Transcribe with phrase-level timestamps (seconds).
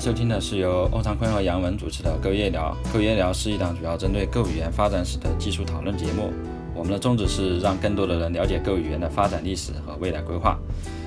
[0.00, 2.74] 收听的是由欧长坤和杨文主持的《购夜聊》。
[2.92, 6.32] 《购夜聊》是一档主要针对购语言发展史的技术讨论节目。
[6.74, 10.58] 我们的宗旨是让更多的人了解购语言的发展历史和未来规划。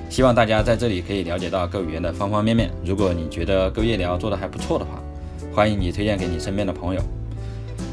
[0.08, 2.70] 希望大家在这里可以了解到购语言的方方面面。
[2.84, 5.02] 如果你觉得《购夜聊》做的还不错的话，
[5.52, 7.00] 欢迎你推荐给你身边的朋友。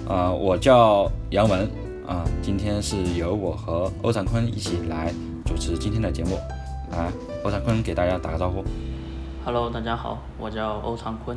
[0.07, 1.61] 啊，我叫杨文
[2.05, 5.11] 啊，今天是由我和欧长坤一起来
[5.47, 6.37] 主持今天的节目。
[6.91, 7.11] 来，
[7.43, 8.63] 欧长坤给大家打个招呼。
[9.43, 11.35] Hello，大家好，我叫欧长坤。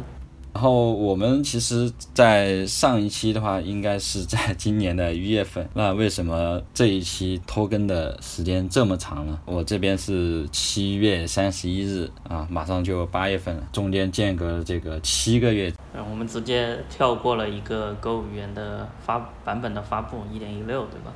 [0.53, 5.67] 然后我们其实，在上一期的话，应该是在今年的一月份。
[5.73, 9.41] 那为什么这一期拖更的时间这么长呢？
[9.47, 15.73] 我这边是七月三十一日啊，马上就八月份了，中间间隔了这个七个月。
[15.95, 21.13] 嗯，我们直接跳过了一个 Go 语言的发版本的发布，一点一六，对吧？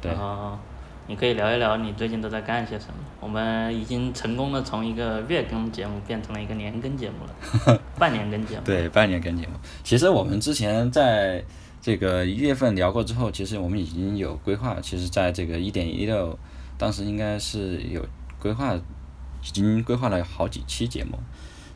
[0.00, 0.58] 对然后
[1.06, 2.94] 你可以聊一聊你最近都在干些什么。
[3.20, 8.62] 我们已经成功的从一个月更节目变成了一个年更节目了， 半年更节目。
[8.64, 9.52] 对，半年更节目。
[9.84, 11.44] 其实我们之前在
[11.80, 14.78] 这个一月份聊过之后，其实我们已经有规划。
[14.80, 16.38] 其实在这个一点一六，
[16.78, 18.04] 当时应该是有
[18.40, 21.18] 规划，已经规划了好几期节目，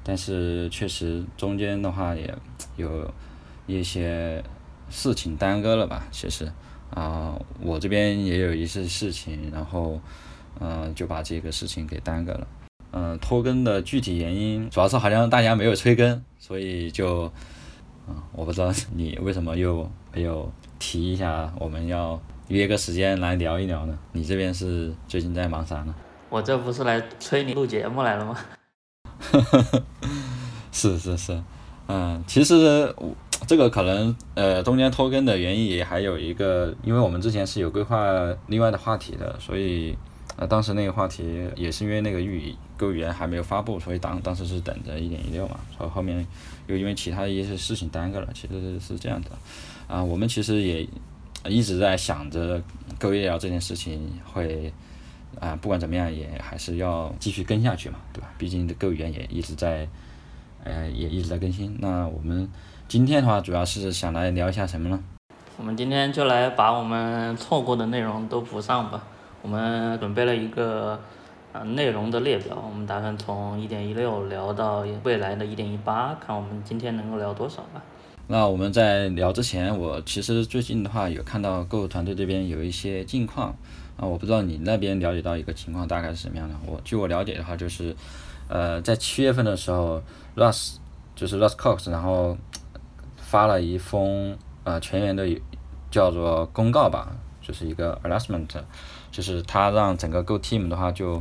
[0.03, 2.33] 但是确实中间的话也
[2.77, 3.13] 有
[3.67, 4.43] 一些
[4.89, 6.07] 事情耽搁了吧。
[6.11, 6.51] 其实
[6.91, 10.01] 啊、我这边也有一些事情，然后
[10.61, 12.47] 嗯、呃就把这个事情给耽搁了。
[12.93, 17.31] 嗯，拖更的具体原因，主要是好像大家没有催更，所以就，
[18.09, 23.99] 嗯，我不知道你为什么又没有提一下，我们要约个时间来聊一聊呢？
[24.13, 25.95] 你这边是最近在忙啥呢？
[26.31, 28.39] 我这不是来催你录节目来了吗？
[30.73, 31.43] 是 是是，
[31.89, 33.15] 嗯，其实我
[33.47, 37.99] 这个可能呃中间拖更的原因也还有一个，因为我们之前是有规划
[38.47, 39.97] 另外的话题的，所以
[40.37, 46.27] 呃当时那个话题也是因为那个预购语言还没有发布，所以当当时是等着一点一六嘛，所以后面
[46.67, 49.31] 又因为其他一些事情耽搁了，其实是这样的，
[49.87, 50.89] 啊、我们其实也
[51.47, 52.63] 一直在想着
[52.99, 54.73] 购夜聊这件事情会。
[55.39, 58.33] 啊、不管怎么样，也还是要继续跟下去嘛，对吧？
[58.39, 59.87] 毕竟这购语言也一直在，
[60.65, 61.77] 呃，也一直在更新。
[61.79, 62.49] 那我们
[62.89, 65.03] 今天的话，主要是想来聊一下什么呢？
[65.59, 69.03] 我们今天就来把我们错过的内容都补上吧。
[69.43, 70.97] 我们准备了一个
[71.53, 77.83] 呃内容的列表，我们打算从一点一六聊到未来的一点一八，看我们今天能够聊多少吧。
[78.29, 83.49] 那我们在聊之前，我其实最近的话有看到购物团队这边有一些近况
[83.97, 86.55] 啊，我不知道你那边了解到一个情况大概是什么样的。
[86.65, 87.97] 我据我了解的话，就是
[88.49, 90.01] 呃，在七月份的时候
[90.37, 90.77] ，Russ
[91.17, 92.37] 就是 Russ Cox，然后
[93.29, 95.27] 发了一封呃全员的
[95.91, 97.11] 叫做公告吧，
[97.43, 98.47] 就是一个 announcement，
[99.11, 101.19] 就是他让整个 Go Team 的话就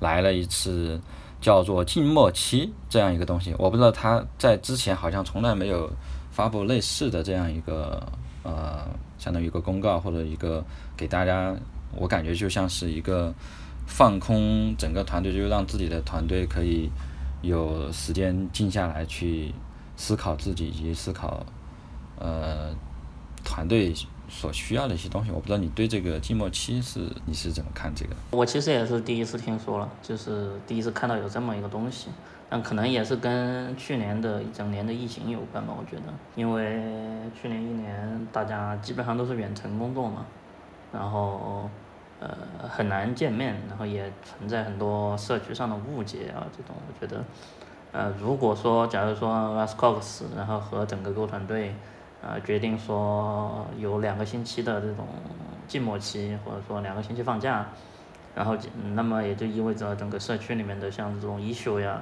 [0.00, 1.00] 来了一次
[1.40, 3.54] 叫做静默期这样一个东西。
[3.56, 5.88] 我不知道他在之前好像从来没有
[6.32, 8.04] 发布类似的这样一个
[8.42, 8.84] 呃，
[9.16, 10.64] 相当于一个公告或者一个
[10.96, 11.54] 给大家，
[11.94, 13.32] 我感觉就像是一个
[13.86, 16.90] 放空整个团队，就让自己的团队可以
[17.42, 19.54] 有时间静下来去
[19.96, 21.44] 思考自己以及思考
[22.18, 22.74] 呃
[23.44, 23.94] 团队
[24.28, 25.30] 所需要的一些东西。
[25.30, 28.14] 我不知道你对这个静默期是你是怎么看这个？
[28.30, 32.08] 我其实也是第一次听说了，就是第一次看到有这么一个东西，
[32.48, 36.82] 但可能也是跟去年的一整年的疫情有关吧，我觉得，因为
[37.40, 40.24] 去年一年大家基本上都是远程工作嘛，
[40.92, 41.68] 然后
[42.20, 42.28] 呃
[42.68, 47.22] 很难见面，然后也存在很多社区上的误解啊，这种我觉得，
[47.94, 51.74] 呃如果说假如说 Russ Cox 然后和整个 Go 团队。
[52.26, 55.06] 呃，决定说有两个星期的这种
[55.68, 57.66] 静默期，或者说两个星期放假，
[58.34, 58.56] 然后
[58.94, 62.00] 那么也就意味着整个社区里面的像这种 issue 呀、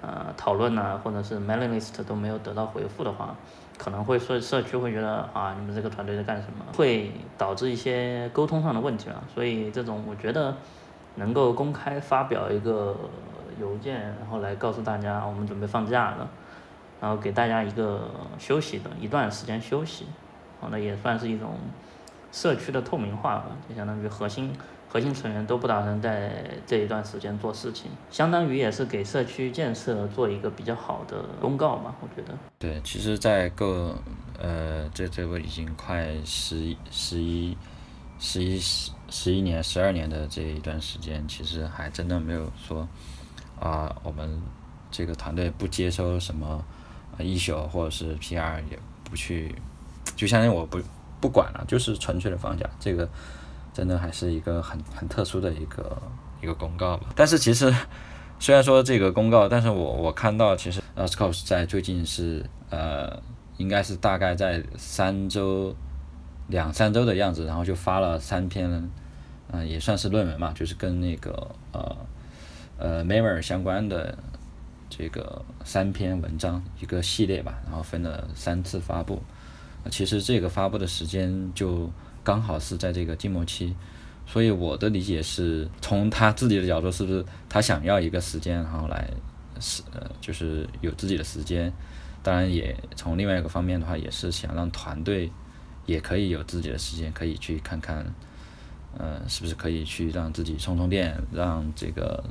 [0.00, 3.36] 呃讨论呐，或者是 mailing list 都没有得到回复的话，
[3.76, 9.22] 可能会社社区会觉得啊，你们这个团队在干什么，会导致一些沟通上的问题啊。
[9.34, 10.56] 所以这种我觉得
[11.16, 12.96] 能够公开发表一个
[13.62, 16.28] 邮件，然后来告诉大家我们准备放假了。
[17.00, 20.06] 然后给大家一个休息的一段时间休息，
[20.60, 21.56] 好，那也算是一种
[22.30, 24.52] 社区的透明化吧，就相当于核心
[24.88, 32.38] 核心成员都不打算在这一段时间做事情，相当于也是给社区建设做一个比较好的公告吧，我觉得。
[32.58, 33.96] 对，其实，在够
[34.38, 37.56] 呃，这这个已经快十十一
[38.20, 42.86] 十一十十一年十二年的这一段时间，其实还真的没有说
[43.62, 44.42] 啊、我们
[44.90, 46.64] 这个团队不接收什么
[47.18, 49.54] 一宿或者是 PR 也不去，
[50.16, 50.80] 就相当于我不
[51.20, 53.08] 不管了，就是纯粹的放假，这个
[53.72, 55.96] 真的还是一个很很特殊的一个
[56.42, 57.06] 一个公告吧。
[57.14, 57.72] 但是其实
[58.40, 63.22] 虽然说这个公告，但是我我看到其实 a s c o s 在最近是呃，
[63.58, 65.72] 应该是大概在三周
[66.48, 68.90] 两三周的样子，然后就发了三篇，
[69.52, 71.30] 嗯，也算是论文嘛，就是跟那个
[71.70, 71.96] 呃
[72.82, 74.18] 呃，memory 相关的
[74.90, 79.22] 这个三篇文章一个系列吧，然后分了三次发布。
[79.88, 81.88] 其实这个发布的时间就
[82.24, 83.72] 刚好是在这个静默期，
[84.26, 89.08] 所以我的理解是从他自己的角度，是不是他想要一个时间，然后来
[89.60, 89.84] 是
[90.20, 91.72] 就是有自己的时间，
[92.20, 95.30] 当然也从另外一个方面的话，也是想让团队
[95.86, 98.04] 也可以有自己的时间，可以去看看，
[98.98, 102.24] 呃是不是可以去让自己充充电，让这个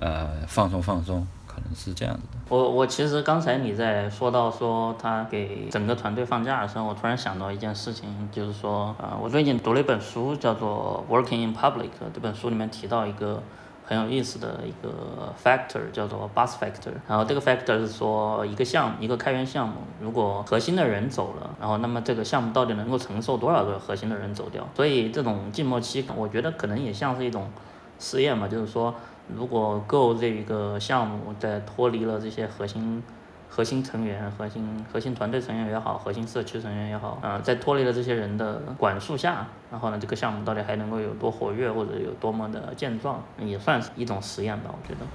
[0.00, 1.24] 呃放松放松。
[1.52, 2.38] 可能是这样子的。
[2.48, 11.86] 我我其实刚才你在说到说他给整个团队放假的时候，我突然想到一件事情，就是说，呃，我最近读了一本书，叫做《Working in Public》。
[12.14, 13.42] 这本书里面提到一个
[13.84, 16.92] 很有意思的一个 factor，叫做 bus factor。
[17.08, 24.64] 然后这个 factor 是说，一个项目，一个开源项目，如果核心的人走了，然后那么这个项目到底能够承受多少个核心的人走掉？
[24.76, 27.50] 所以这种静默期，我觉得可能也像是一种
[27.98, 28.94] 试验嘛，就是说。
[29.36, 33.02] 如果 Go 这一个项目在脱离了这些核心
[33.48, 45.06] 核心成员、核心核心团队成员也好，核心社区成员也好，啊，在脱离了这些人的管束下，然后呢，这个项目到底还能够有多活跃，或者有多么的健壮，也算是一种实验吧，我觉得。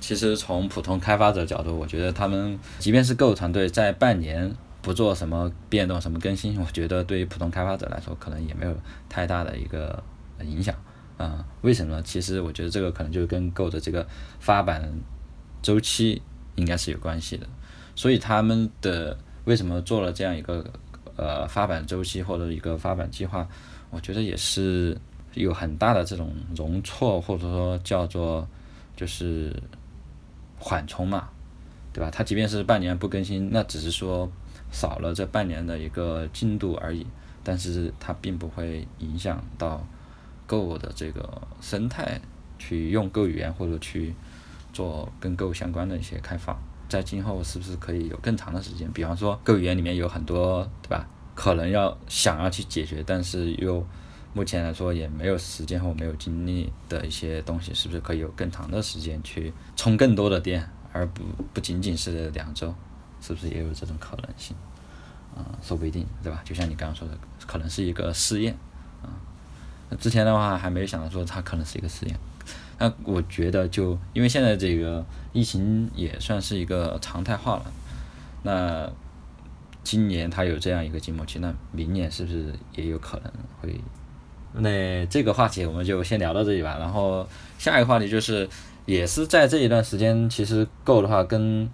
[0.00, 8.74] 其实从普通开发者角度，我觉得他们即便是 Go 团队在半年不做什么变动、什么更新，我觉得对于普通开发者来说，可能也没有
[9.08, 10.02] 太大的一个
[10.42, 10.74] 影响。
[11.16, 12.02] 啊，为什么？
[12.02, 14.06] 其实我觉得这个可能就跟 Go 的这个
[14.38, 14.92] 发版
[15.62, 16.20] 周期
[16.56, 17.46] 应该是有关系的。
[17.94, 20.62] 所以他们的为什么做了这样一个
[21.16, 23.48] 呃发版周期或者一个发版计划，
[23.88, 24.94] 我觉得也是
[25.32, 28.46] 有很大的这种容错或者说叫做
[28.94, 29.54] 就是
[30.58, 31.30] 缓冲嘛，
[31.94, 32.10] 对吧？
[32.10, 34.30] 它即便是半年不更新，那只是说
[34.70, 37.06] 少了这半年的一个进度而已，
[37.42, 39.82] 但是它并不会影响到。
[40.46, 42.20] Go 的这个生态
[42.58, 44.14] 去用 Go 语言或者去
[44.72, 46.56] 做跟 Go 相关的一些开发，
[46.88, 48.90] 在今后是不是可以有更长的时间？
[48.92, 51.08] 比方说 Go 语言里面有很多，对吧？
[51.34, 53.86] 可能要想要去解决，但是又
[54.32, 61.22] 目前来说也没有时间或没有精力的一些东西，是不是可以有更长的时间去充更多的电，而不
[61.52, 62.74] 不仅仅是两周？
[63.20, 64.56] 是不是也有这种可能性？
[65.34, 66.40] 啊，说不一定，对吧？
[66.44, 68.56] 就像你刚刚说的，可能是一个试验。
[70.00, 72.16] 之前的话还没有想到说它可能是一个实验，
[72.78, 77.64] 那我觉得就因为现在这个疫情也算是一个常态化了，
[78.42, 78.90] 那
[79.84, 83.80] 今年它有这样一个静默期，那明年是不是也有可能会？
[84.54, 86.76] 那这个话题我们就先聊到这里吧。
[86.78, 87.26] 然后
[87.58, 88.48] 下一个话题就是
[88.86, 91.70] 也是在这一段时间，其实 Go 的话跟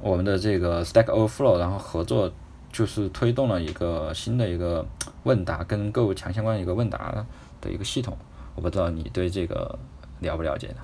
[0.00, 2.32] 我们的这个 Stack Overflow 然后合作。
[2.70, 4.86] 就是推动了一个新的一个
[5.24, 7.24] 问答跟购物强相关的一个问答
[7.60, 8.16] 的一个系统，
[8.54, 9.78] 我不知道你对这个
[10.20, 10.76] 了不了解呢？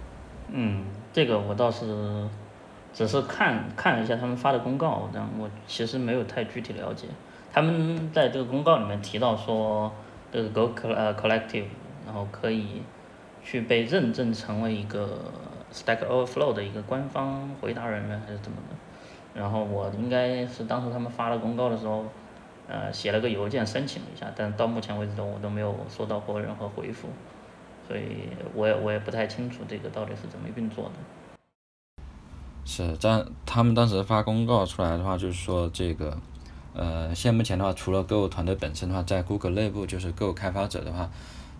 [0.51, 2.29] 嗯，这个我倒是
[2.93, 7.07] 只是看看了一下他们发的公告，但我其实没有太具体了解。
[7.53, 9.93] 他们在这个公告里面提到说，
[10.33, 11.67] 这个 Go 呃 Collective，
[12.05, 12.83] 然后可以
[13.45, 15.21] 去被认证成为一个
[15.73, 18.76] Stack Overflow 的一个官方回答人员还是怎么的？
[19.35, 22.05] 然后我应该是当时他们发了公告的时候，
[22.69, 27.09] 呃，写了个邮件申请了一下，但到目前为止都我都没有收到过任何回复，
[27.88, 30.93] 所以我也我也不太清楚这个到底是怎么运作的。
[32.64, 36.17] 是，但他们当时发公告出来的话，就是说这个，
[36.73, 41.11] 呃，现目前的话，除了 Go 团队本身的话，在 Google 内部就是 Go 开发者的话，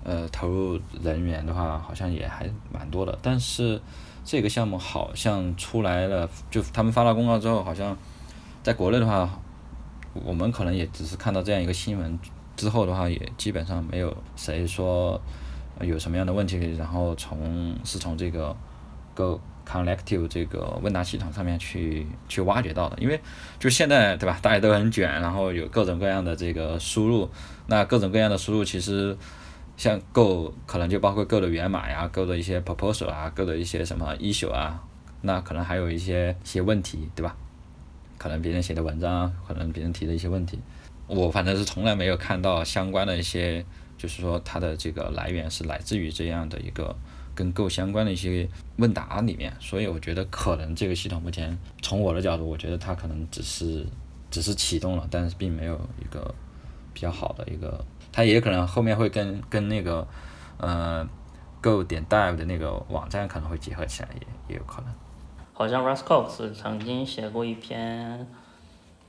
[0.05, 3.81] 呃，投入人员的话好像也还蛮多的，但是。
[4.25, 7.95] 这个项目好像出来了，就他们发了公告之后，好像
[8.63, 9.29] 在国内的话，
[10.15, 12.19] 我们可能也只是看到这样一个新闻，
[12.57, 15.21] 之后的话也基本上没有谁说
[15.83, 18.57] 有什么样的问题，然后从是从这个
[19.15, 19.39] Go
[19.69, 23.21] Collective 这个问答系统上面去去挖掘到的，因为
[23.59, 27.29] 就现在对吧，大家都很卷，然后有各种各样的这个输入，
[27.67, 29.15] 那各种各样的输入其实。
[29.77, 34.81] 像 Go 可能就包括 Go 的源码呀，Go 的一些 proposal 啊，Go 的一些什么 issue 啊，
[35.23, 37.37] 那可能还有一些些问题，对吧？
[38.17, 40.59] 可能别人写的文章，可能别人提的一些问题，
[41.09, 43.67] 我反正是从来没有看到相关的一些，
[43.99, 46.95] 就是说它的这个来源是来自于这样的一个
[47.35, 53.85] 跟 Go 相关的一些问答里面，所以我觉得可能这个系统目前从我的角度，我觉得它可能只是
[54.31, 56.33] 只是启动了，但是并没有一个
[56.95, 57.85] 比较好的一个。
[58.15, 60.07] 它也可能后面会跟跟那个，
[60.59, 61.05] 呃
[61.61, 64.95] Go 点 Dev 的那个网站可能会结合起来，也也有可能。
[65.53, 68.25] 好像 Raskox 曾经写过一篇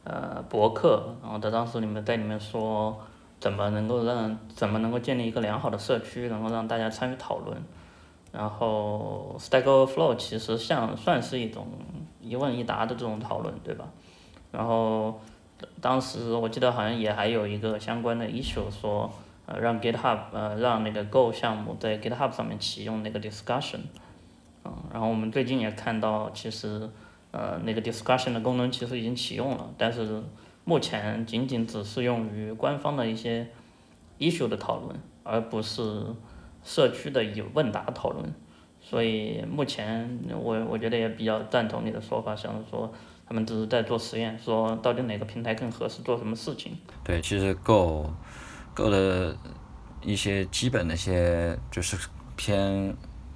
[0.03, 2.99] 呃博客，然后他当时里面在里面说
[3.39, 7.55] 怎么能够让怎么能够建立一个良好的社区，然后让大家参与讨论。
[8.31, 11.67] 然后 Stack Overflow 其实像算是一种
[12.19, 13.85] 一问一答的这种讨论，对吧？
[14.51, 15.21] 然后
[15.81, 19.11] 当时我记得好像也还有一个相关的 issue 说，
[19.45, 23.79] 呃，让 GitHub 呃让那个 Go 项目在 GitHub 上面启用那个 discussion，
[24.63, 26.89] 嗯，然后我们最近也看到，其实
[27.31, 30.23] 呃那个 discussion 的功能其实已经启用了，但是
[30.63, 33.47] 目前仅仅只适用于官方的一些
[34.17, 36.01] issue 的讨论，而不是
[36.63, 38.33] 社区的有问答讨论。
[38.81, 42.93] 所以目前我我觉得也比较赞同你的说法，像是说
[43.27, 46.77] 他们只是在做实验，说到底哪个平台更合适做什么事情。
[47.03, 48.09] 对，其实 Go
[48.73, 49.35] Go 的
[50.01, 51.97] 一些基本的一些就是
[52.35, 52.95] 偏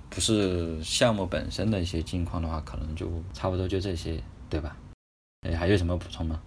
[0.10, 4.75] 不是项目本身的一些近况的话，可能就差不多就这些，对吧？
[5.48, 6.39] 哎，还有什么补充吗？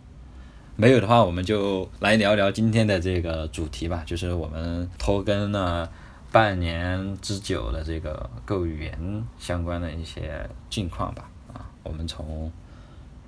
[0.77, 5.91] 没有的话，我们就来聊聊今天的这个主题吧，就是我们拖更了。
[6.31, 12.51] 半年之久的这个 Go 语言相关的一些近况吧，啊，我们从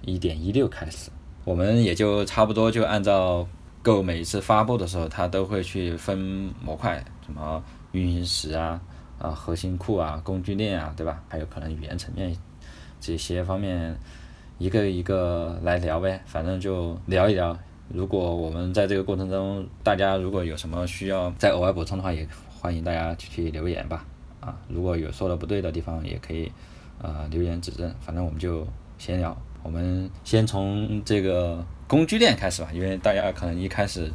[0.06, 1.10] 一点一六开始，
[1.44, 3.46] 我们也就差不多就按照
[3.82, 6.18] Go 每一次发布的时候，它都会去分
[6.62, 8.80] 模块，什么运行时啊，
[9.18, 11.22] 啊核心库啊，工具链啊，对吧？
[11.28, 12.36] 还有可能语言层面
[13.00, 13.96] 这些方面，
[14.58, 17.56] 一个一个来聊呗，反正就聊一聊。
[17.88, 22.26] 如果我们在这个过程中，大家如果有什么需要再额外补充的话，也。
[22.64, 24.06] 欢迎大家去留言吧，
[24.40, 26.50] 啊，如果有说的不对的地方，也可以
[26.98, 27.94] 呃留言指正。
[28.00, 34.08] 反正我们就闲聊，我们先从这个工具链开始吧，因为大家可能一开始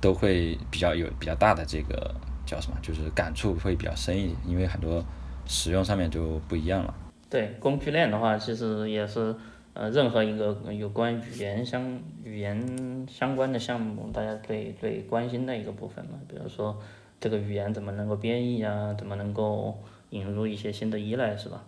[0.00, 2.14] 都会比较有比较大的这个
[2.46, 5.04] 叫什么，就是感触会比较深一点，因为很多
[5.46, 6.94] 使用上面就不一样了。
[7.28, 9.34] 对，工具链的话，其实也是
[9.72, 16.80] 呃任何一个有关语言相语言相关的项目，大家最最关心的一个部分嘛，比如说。
[17.20, 18.92] 这个语言怎么能够编译啊？
[18.98, 19.78] 怎么能够
[20.10, 21.64] 引入一些新的依赖，是吧？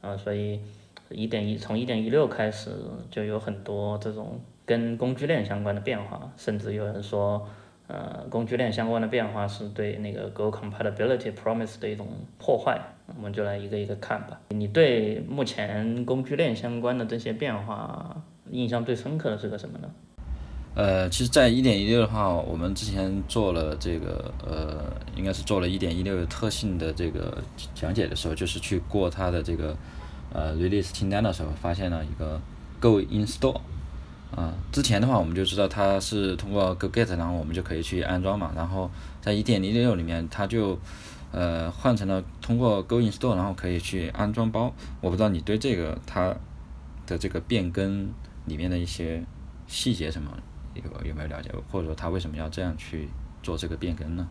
[0.00, 0.58] 啊，所以
[1.10, 2.70] 一点一从一点一六开始
[3.10, 7.46] 就有很多这种跟工具链相关的变化，甚至有人说，
[7.86, 12.08] 呃，工具链相关的变化是对那个 Go compatibility promise 的一种
[12.38, 12.80] 破坏。
[13.16, 14.40] 我们就来一个一个看吧。
[14.48, 19.90] 你对目前工具链相关的这些变化印象最深刻的是个什么呢？
[20.74, 27.38] 呃，其实，在一点一六的话，我们之前做了这个，呃，应该是做了一点一六特性的这个
[27.74, 29.76] 讲解的时候，就是去过它的这个
[30.34, 32.38] 呃 release 清单的时候，发现了一个
[32.80, 33.58] Go install，
[34.36, 38.90] 啊，之前的话我们就知道它是通过 Go get，然后我们就可以去安装嘛，然后
[39.22, 40.78] 在一点零六里面，它就
[41.32, 44.74] 呃换成了通过 Go install，然后可以去安装包。
[45.00, 46.36] 我不知道你对这个它
[47.06, 48.12] 的这个变更
[48.44, 49.22] 里面的一些
[49.66, 50.30] 细节什么。
[50.74, 53.08] 有有没有了解，或者说他为什么要这样去
[53.44, 54.26] 做这个变更呢？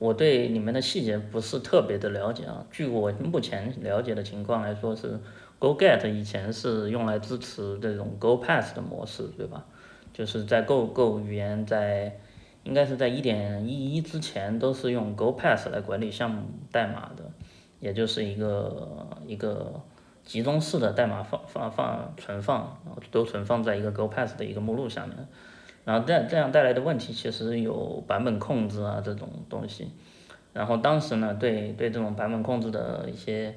[0.00, 2.66] 我对里面的细节不是特别的了解啊。
[2.68, 5.20] 据我目前了解的情况来说，是
[5.58, 9.64] Go Get 以前是用来支持这种 Go Pass 的模式，对吧？
[10.12, 12.18] 就是在 Go Go 语言在
[12.62, 17.24] 应该是在一点一一之前都是用 Go Pass 来管理项目代码的，
[17.80, 19.80] 也就是一个一个
[20.24, 22.78] 集中式的代码放放放存放，
[23.10, 25.16] 都存放在一个 Go Pass 的一个目录下面。
[25.84, 29.92] 然后这这样带来的问题其实有版本控制啊这种东西，
[30.52, 33.54] 然后当时呢对对这种版本控制的一些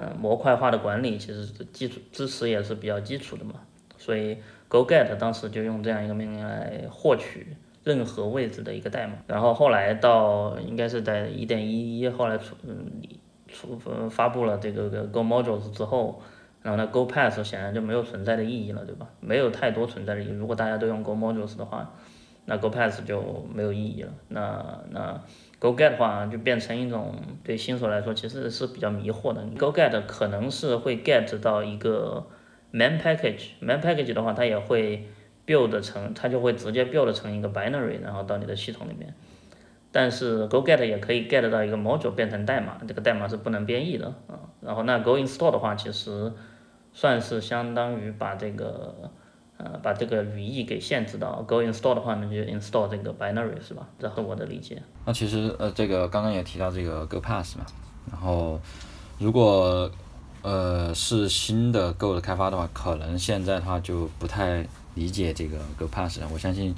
[0.00, 3.54] 呃模块化的管理其实基础支持也是比较基础的嘛，
[3.96, 4.38] 所以
[4.68, 13.02] Go Get 当时就用这样一个命令来获取任何位置的一个代码，然后后来到应该是在一点一一后来出嗯
[13.48, 13.78] 出
[14.10, 16.20] 发布了这个个 Go Modules 之后。
[16.62, 19.06] 然后呢，Go Pass 显然就没有存在的意义了，对吧？
[19.20, 20.30] 没有太多存在的意义。
[20.30, 21.94] 如果大家都用 Go Modules 的话，
[22.44, 24.12] 那 Go Pass 就没有意义了。
[24.26, 25.22] 那那
[25.58, 29.42] Go Get 的话就变成一种对新手来说其实是比较迷惑的。
[29.58, 32.26] Go Get 可能是会 get 到一个
[32.72, 35.08] main package，main package 的话它也会
[35.46, 39.14] build 成，它就会直接 build 成一个 binary，然后到你的系统里面。
[39.90, 44.40] 但是 Go Get 也可以 get 到一个 module 变成代码，这个代码是不能编译的啊。
[44.60, 46.32] 然后那 Go Install 的话，其实
[46.92, 49.10] 算是相当于把这个
[49.58, 53.86] 呃把这个语义给限制到 Go Install 的话呢，就 install 这个 binary 是吧？
[53.98, 54.82] 这是我的理解。
[55.04, 57.64] 那其实呃这个刚刚也提到这个 Go Pass 嘛，
[58.10, 58.60] 然后
[59.18, 59.90] 如果
[60.42, 66.20] 呃是新的 Go 的开发的话，可能现在的话就不太理解这个 Go Pass。
[66.32, 66.74] 我相信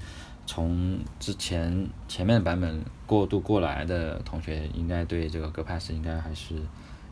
[0.47, 6.54] 从之前前面版本过渡过来的同学，应该对这个 Go Pass 应该还是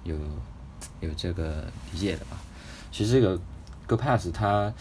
[0.04, 0.14] 有
[1.00, 2.38] 有这个理解的吧？
[2.90, 3.38] 其实这个
[3.86, 4.72] Go Pass 它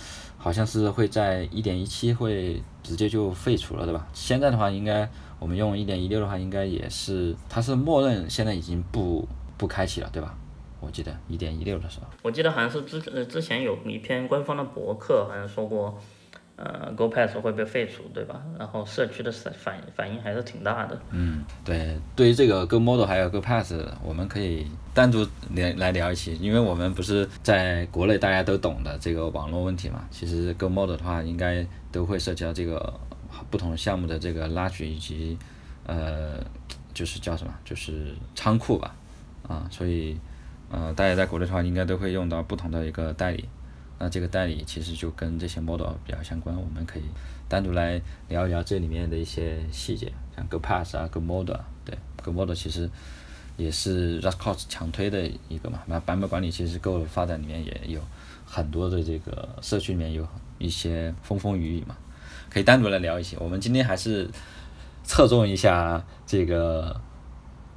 [0.45, 4.07] 好像是会在一点一七会直接就废除了，对吧？
[4.13, 5.09] 现在的话，应该
[5.39, 10.37] 我们用一点一六的话，应该也是它是默认现在已经不不开启了，对吧？
[10.79, 15.99] 我记得一点一六的时候，我记得好像是之呃之前有一篇官方的博客，好像说过，
[16.57, 18.41] 呃，Go Pass 会被废除，对吧？
[18.57, 20.97] 然后社区的反反应还是挺大的。
[21.11, 30.07] 嗯，对，对于这个 Go Model 还有 Go Pass，我们可以单独聊来聊一期，因为我们不是在国内大家都懂的这个网络问题嘛。
[30.09, 32.93] 其实 Go Model 的话，应该都会涉及到这个
[33.51, 35.37] 不同项目的这个拉取以及
[35.85, 36.43] 呃，
[36.93, 38.95] 就是叫什么，就是仓库吧，
[39.47, 40.17] 啊，所以。
[40.71, 43.47] 呃，大家在国内的话，应该都会用到不同的一个代理，
[43.99, 47.03] 那这个代理其实就跟这些 model 比较相关，我们可以
[47.47, 52.89] 单独来聊一聊这里面的一些细节，像 Go Pass 啊，Go Model，对，Go Model 其实
[53.57, 58.01] 也是 Rustcos 强推的一个嘛，那版本管理其实 Go 发展里面也有
[58.45, 61.95] 很多的这个社区里面有一些风风雨雨嘛，
[62.49, 63.37] 可以单独来聊一些。
[63.39, 64.29] 我们今天还是
[65.03, 66.99] 侧重一下这个。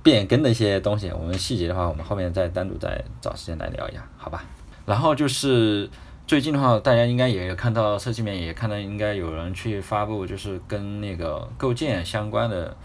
[0.01, 4.45] 变更的一些东西，我们细节的话，我们后面再单独再找时间来聊一下，好吧？
[4.87, 5.91] 然后就是
[6.29, 12.77] 最近的话，大家应该也有看到，社区里面也看到，应该有人去发布，就是跟那个构建相关的，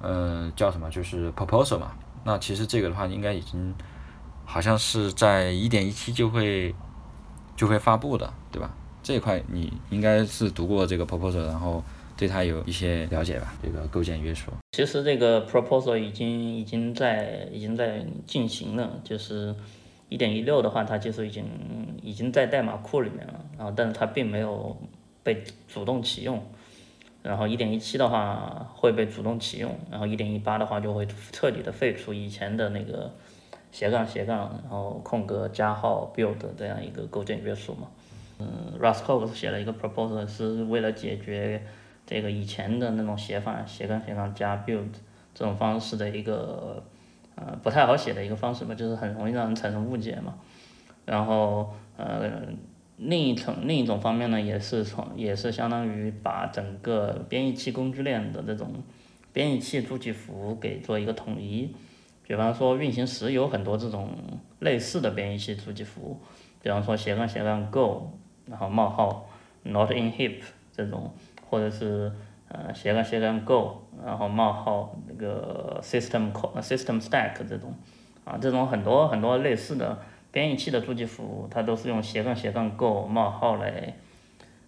[0.00, 0.88] 呃，叫什么？
[0.88, 1.92] 就是 proposal 嘛。
[2.24, 3.74] 那其实这个的话，应该已经
[4.46, 6.74] 好像是在一点一七就会
[7.54, 8.74] 就会发布的，对吧？
[9.02, 11.84] 这一块你应该是读过这个 proposal，然后。
[12.18, 14.50] 对它有一些了解吧，这个构建约束。
[14.72, 19.54] 其实这个 proposal 已经已经在已经在进行了，就是
[20.08, 21.44] 一点一六的话，它其实已经
[22.02, 24.76] 已经在代码库里面了，然后但是它并没有
[25.22, 26.42] 被主动启用。
[27.22, 33.12] 然后一点一七的话会被主动启用，然后一点一八的话就会彻底的废除以前的那个
[33.72, 37.88] 斜杠斜杠，然后空格加号 build 这样一个构建约束嘛。
[38.38, 41.62] 嗯，Rustcos 写了一个 proposal 是为了解决。
[42.08, 44.92] 这个以前的那种写法，斜杠斜杠加 build
[45.34, 46.80] 这种方式的一个
[47.36, 50.34] 呃不太好写的一个方式吧，就是很容易让人产生误解嘛。
[51.04, 52.42] 然后呃
[52.96, 58.72] 另一层另一种方面呢，也是从也是相当于把整个编译器工具链的这种
[59.32, 61.74] 编译器主机服务给做一个统一。
[62.24, 64.10] 比方说运行时有很多这种
[64.58, 66.20] 类似的编译器主机服务，
[66.60, 68.10] 比方说斜杠斜杠 go，
[68.46, 69.28] 然后冒号
[69.62, 70.40] not in heap
[70.72, 71.14] 这种。
[71.48, 72.10] 或者是
[72.48, 77.74] 呃斜杠斜杠 go，然后冒号那个 system system stack 这种，
[78.24, 79.98] 啊这种很多很多类似的
[80.30, 83.94] 编译器的主机服务，它都是用斜杠斜杠 go 冒号来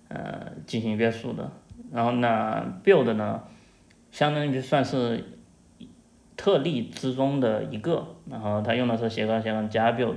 [0.09, 1.51] 呃进行约束的。
[1.93, 3.43] 然后呢 build 呢，
[4.11, 5.25] 相当于算是
[6.37, 10.17] 特例之中的一个，然后它用的是斜杠斜杠加 build，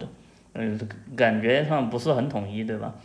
[0.53, 0.77] 嗯
[1.15, 2.95] 感觉上不是很统一，对吧？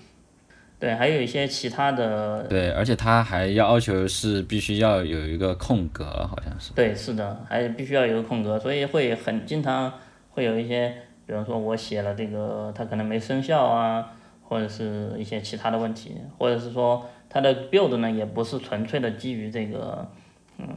[0.79, 2.43] 对，还有一些其他的。
[2.45, 6.75] 对，而且他还要求是必须要有一个空格，好像是。
[6.75, 9.91] 对，是的，还必须要有个空格，所以会很经常
[10.31, 10.95] 会有一些，
[11.27, 14.13] 比如说我写了这个，它可能没生效啊，
[14.43, 20.07] 或者是一些其他的问题，或者是说它的 build 呢也不是纯粹的基于这个，
[20.59, 20.69] 嗯，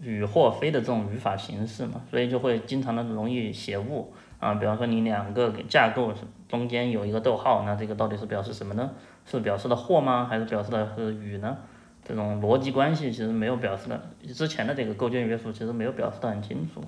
[0.00, 6.12] 与或非的这种语法形式嘛，所以就会经常的容易写误啊，比方说你两个架构
[6.48, 8.88] 中间有一个逗号，那这个到底是表示什么呢？
[9.26, 10.26] 是表示的或吗？
[10.26, 11.56] 还是表示的是与呢？
[12.04, 14.02] 这种逻辑关系其实没有表示的，
[14.34, 16.82] 之前的这个构建约束其实没有表示的很清楚，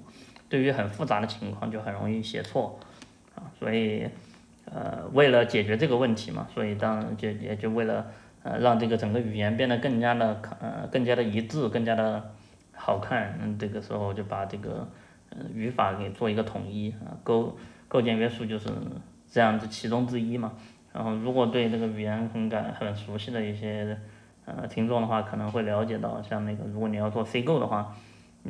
[0.49, 2.81] 对于很复杂的情况就很容易写错，
[3.37, 4.09] 啊，所以，
[4.65, 8.07] 呃，为了解决这个问题嘛，所以当就也就为了
[8.43, 12.33] 呃让这个整个语言变得更加的呃更加的一致，更加的
[12.75, 14.89] 好看，嗯，这个时候就把这个
[15.31, 18.69] 呃语法给做一个统一啊，构构建约束就是
[19.31, 20.55] 这样子其中之一嘛。
[20.95, 23.99] 然后，如果对这个语言很感很熟悉的一些
[24.45, 27.97] 呃听众的话，可能会了解到，像那个如果你要做 C 构的话，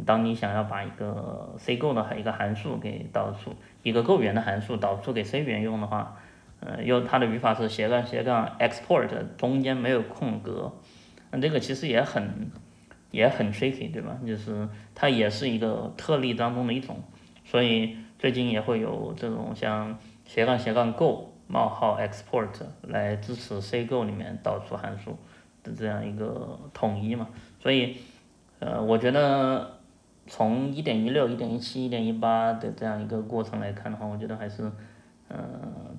[0.05, 6.19] 当你想要把一个 C 构的一个函数给导出，一个构语言的函数导出给 C 语言用的话，
[6.61, 10.71] 呃，用它的语法是斜杠斜杠 export，中间没有空格，
[11.31, 12.51] 那这个其实也很
[13.11, 14.19] 也很 tricky，对吧？
[14.27, 17.03] 就是它也是一个特例当中的一种，
[17.47, 21.31] 所以最近也会有这种像斜杠斜杠 go。
[21.47, 22.49] 冒号 export
[22.83, 25.17] 来支持 C Go 里面导出函数
[25.63, 27.29] 的这样一个统一嘛，
[27.61, 27.97] 所以，
[28.59, 29.79] 呃，我觉得
[30.27, 34.71] 从一点一六、一点一七、一点一八的这样一个过程来看的话，我觉得还是，
[35.29, 35.39] 呃，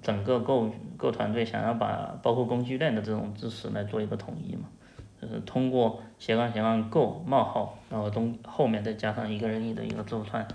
[0.02, 4.70] 整个 Go Go 团队想要把包括工具链的这种支持来做一个统一嘛，
[5.22, 10.48] 就是通过斜杠斜杠 Go 冒号，然后中后面再加上一个人一的一个字符串，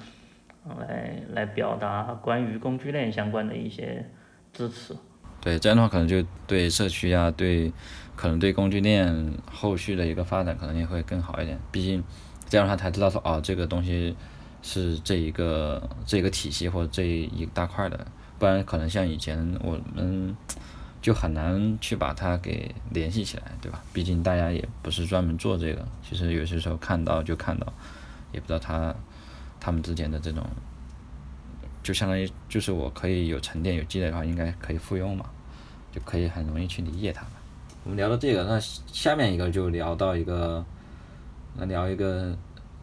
[0.78, 4.04] 来来表达关于工具链相关的一些
[4.52, 4.96] 支持。
[5.40, 7.72] 对，这样的话可能就对社区啊，对，
[8.14, 11.58] 可能对工具链后续的一个发展可能也会更好一点。
[11.72, 12.04] 毕竟
[12.48, 14.14] 这样的话才知道说，哦，这个东西
[14.62, 18.06] 是这一个这一个体系或者这一大块的，
[18.38, 20.36] 不然可能像以前我们
[21.00, 23.82] 就很难去把它给联系起来，对吧？
[23.94, 27.72] 毕竟大家也不是专门做这个，其实有些时候看到就看到，
[28.30, 28.94] 也不知道他
[29.58, 30.46] 他们之间的这种。
[31.82, 35.24] 就相当于就是我可以有沉淀有积累的话，应该可以复用嘛，
[35.90, 37.30] 就可以很容易去理解它们。
[37.84, 40.62] 我们聊到这个，那下面一个就聊到一个，
[41.56, 42.36] 那聊一个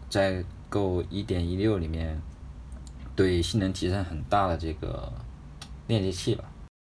[0.09, 2.19] 在 Go 一点一六里面
[3.15, 5.13] 对性能提升很大的这个
[5.85, 6.43] 链接器吧。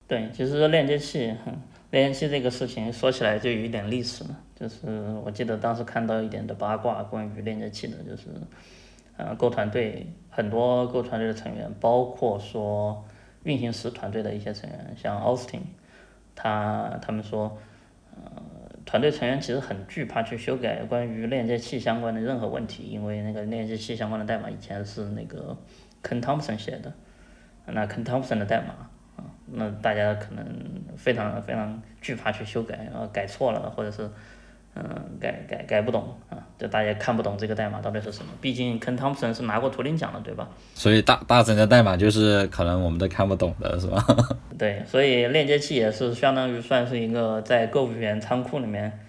[0.07, 1.33] 对，其实链接器，
[1.91, 4.87] 链接器这个事情说起来就有一点历史了，就是
[5.25, 8.29] 我记得当时看到一点的八卦关于链接器的，就是。
[9.17, 13.05] 呃，Go 团队很多 Go 团队的成员，包括说
[13.43, 15.61] 运行时团队的一些成员，像 Austin，
[16.35, 17.57] 他他们说，
[18.15, 18.41] 呃，
[18.85, 25.57] 团队成员其实很惧怕去修改关于链接器相关的任何问题，因为那个链接器相关的代码以前是那个
[26.03, 26.93] Ken Thompson 写的，
[27.65, 28.73] 那 Ken Thompson 的代码
[29.17, 30.45] 啊，那大家可能
[30.95, 34.09] 非常非常惧怕去修改，然后改错了或者是。
[34.79, 38.31] 嗯，改改改不懂啊，就大家看不懂这个代码到底是什么。
[38.41, 40.47] 毕竟，Ken Thompson 是拿过图灵奖的，对吧？
[40.73, 44.03] 所以大大神的代码就是可能我们都看不懂的，是吧？
[44.57, 48.99] 对，所以链接器也是相当于算是一个在 Go 语言仓库里面，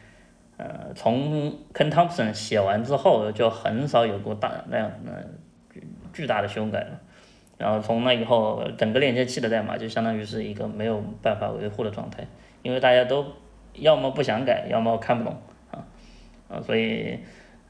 [0.58, 5.30] 呃，从 Ken Thompson 写完之后就很少有过大那样的
[5.72, 5.82] 巨
[6.12, 7.00] 巨大的修改了。
[7.56, 12.24] 然后从那以后，整个链接器的代码就相当于是一个没有办法维护的状态，
[12.62, 13.26] 因为大家都
[13.72, 15.36] 要么不想改，要么看不懂
[15.72, 15.82] 啊。
[16.48, 17.18] 啊，所以，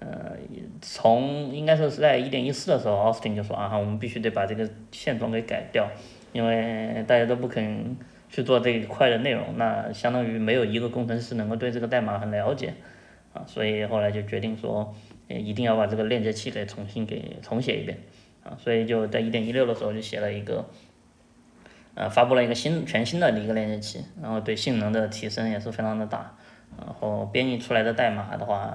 [0.00, 0.36] 呃，
[0.80, 5.90] 从应该说是在一点一四的时候，Austin 就说啊，我们必须得把这个现状给改掉，
[6.32, 7.96] 因为大家都不肯
[8.28, 12.74] 去做这一块的内容，那相当于没有一个工程师能够对这个代码很了解，
[13.32, 14.94] 啊，所以后来就决定说，
[15.26, 17.98] 一定要把这个链接器给重新给重写一遍，
[18.44, 20.64] 啊，所以就在一点一六的时候就写了一个，
[21.94, 26.36] 呃，发布了一个新全新的一个链接器，然后对性能的提升也是非常的大。
[26.78, 28.72] 然后编译出来的代码的话，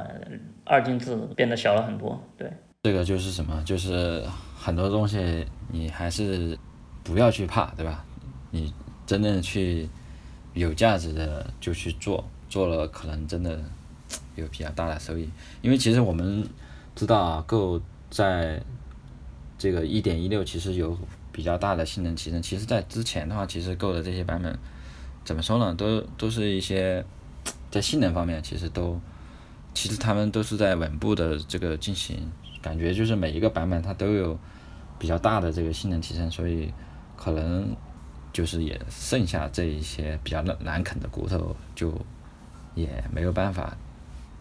[0.65, 2.21] 二进制变得小了很多。
[2.37, 2.51] 对，
[2.83, 3.61] 这个就是什么？
[3.63, 4.23] 就是
[4.55, 6.57] 很多东西你还是
[7.03, 8.03] 不要去怕，对吧？
[8.51, 8.73] 你
[9.05, 9.87] 真正去
[10.53, 13.59] 有价值的就去做，做了可能真的
[14.35, 15.29] 有比较大的收益。
[15.61, 16.47] 因为其实我们
[16.95, 18.61] 知道啊，Go 在
[19.57, 20.97] 这个一点一六其实有
[21.31, 22.41] 比较大的性能提升。
[22.41, 24.57] 其实，在之前的话，其实 Go 的这些版本
[25.23, 25.73] 怎么说呢？
[25.73, 27.03] 都都是一些。
[27.73, 29.01] 在性能方面，其实都，
[29.73, 32.31] 其实他们都是在稳步的这个进行，
[32.61, 34.37] 感觉就是每一个版本它都有
[34.99, 36.71] 比较大的这个性能提升，所以
[37.17, 37.75] 可能
[38.31, 41.91] 就是也剩下这一些比较难难啃的骨头，就
[42.75, 43.75] 也没有办法，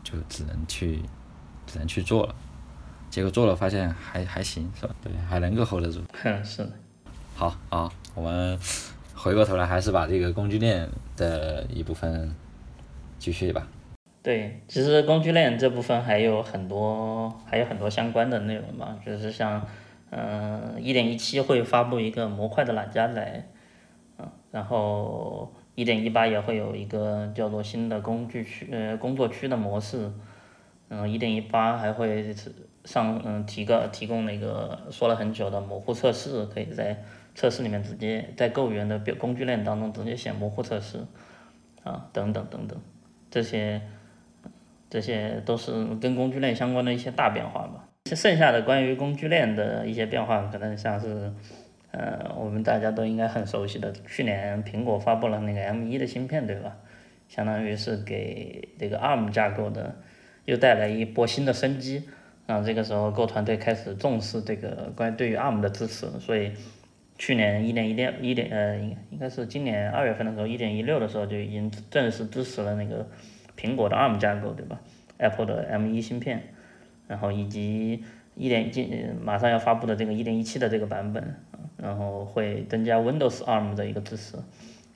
[0.05, 1.01] 就只能去
[1.67, 2.35] 只能去做了，
[3.09, 4.95] 结果做了发现还还行，是吧？
[5.03, 6.03] 对，还能够 hold 得住。
[6.45, 6.71] 是的。
[7.35, 8.59] 好啊，我们
[9.15, 12.37] 回过头来还是把这个工具链的一部分。
[13.23, 13.69] 继续吧。
[14.21, 19.65] 对，其实工具链这部分还有很多，还有很多相关的内容吧，就是像，
[20.11, 23.49] 嗯，一点一七会发布一个模块的揽加载，
[24.19, 30.11] 嗯，然后一点一八也会有一个叫做新的工具区，呃，工作区的模式，
[30.89, 32.35] 嗯，一点一八还会
[32.85, 37.05] 上，嗯，提个提供那个说了很久的模糊测试，可以在
[37.37, 40.99] 测试里面直接在 Go 语言的表工具链当中直接写模糊测试，
[41.85, 42.81] 啊，等等等等。
[43.33, 43.81] 这些，
[44.91, 47.89] 这些都是跟工具链相关的一些大变化吧。
[48.15, 51.33] 剩下的关于工具链的一些变化，可能像是，
[51.93, 56.77] 呃，我们大家都应该很熟悉的，去年苹果发布了那个 M1 的芯片，对吧？
[57.27, 59.97] 相当于是给这个 ARM 架构的
[60.45, 62.03] 又带来一波新的生机。
[62.45, 66.53] 然后这个时候，Go 团队开始重视这个关于对于 ARM 的支持，所以
[67.23, 73.07] 去年一点一点一点呃，应应该是今年二月份的时候，一点一六的时候就已经正式支持了那个。
[73.57, 74.81] 苹果的 ARM 架构对吧
[75.19, 76.43] ？Apple 的 M1 芯片，
[77.07, 78.03] 然后以及
[78.35, 81.37] 一点进马上要发布的这个一点一七的这个版本，
[81.77, 84.37] 然后会增加 Windows ARM 的一个支持。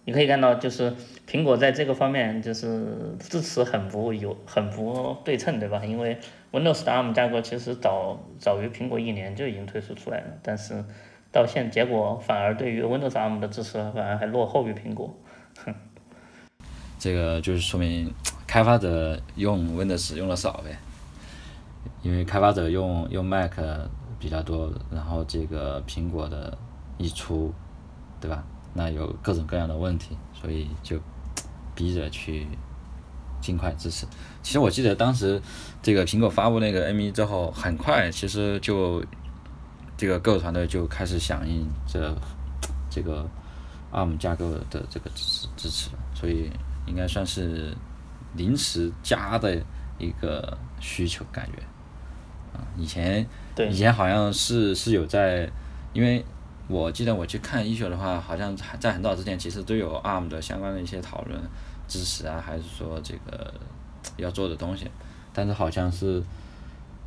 [0.05, 0.93] 你可以看到，就是
[1.29, 5.85] 苹果在这个方面就是支持很不有很不对称，对吧？
[5.85, 6.19] 因为
[6.51, 10.83] Windows 的 ARM 架构其实早早于苹果一年就已经推出出来了，但是
[11.33, 15.15] 到现结果反而对于 Windows ARM 的支持反而还落后于苹果，
[15.65, 15.75] 哼。
[16.99, 18.13] 这个就是说明。
[18.47, 20.79] 开发者用 Windows 用的少呗，
[22.01, 23.53] 因为开发者用用 Mac
[24.21, 26.57] 比较多，然后这个苹果的
[26.97, 27.53] 一出，
[28.21, 28.45] 对吧？
[28.73, 30.97] 那有各种各样的问题，所以就
[31.75, 32.47] 逼着去
[33.41, 34.07] 尽快支持。
[34.43, 35.43] 其实我记得当时
[35.83, 39.05] 这个苹果发布那个 M1 之后，很快其实就
[39.97, 42.15] 这个各个团队就开始响应这
[42.91, 43.29] 这个
[43.93, 46.51] ARM 架构的这个支持支持了，所以
[46.87, 47.75] 应该算是
[48.35, 49.57] 临时加的
[49.99, 51.63] 一个需求感觉。
[52.57, 55.49] 啊，以前对以前好像是是有在，
[55.93, 56.25] 因为
[56.69, 61.39] 我记得我去看医学的话，好像还在很早之前其实都有 ARM 的相关的一些讨论
[61.87, 63.53] 支持啊，还是说这个
[64.17, 64.91] 要做的东西，
[65.33, 66.23] 但是好像是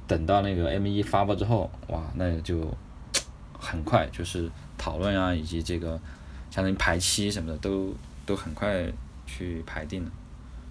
[0.09, 2.75] 等到那个 M 1发布之后，哇，那就
[3.53, 5.91] 很快就是讨论啊，以及这个
[6.49, 7.93] 相当于排期什么的都
[8.25, 8.83] 都很快
[9.27, 10.11] 去排定了，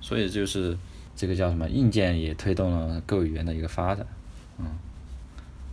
[0.01, 0.77] 所以就是
[1.15, 4.05] 这个叫什么硬件也推动了 Go 语言的一个发展，
[4.59, 4.67] 嗯，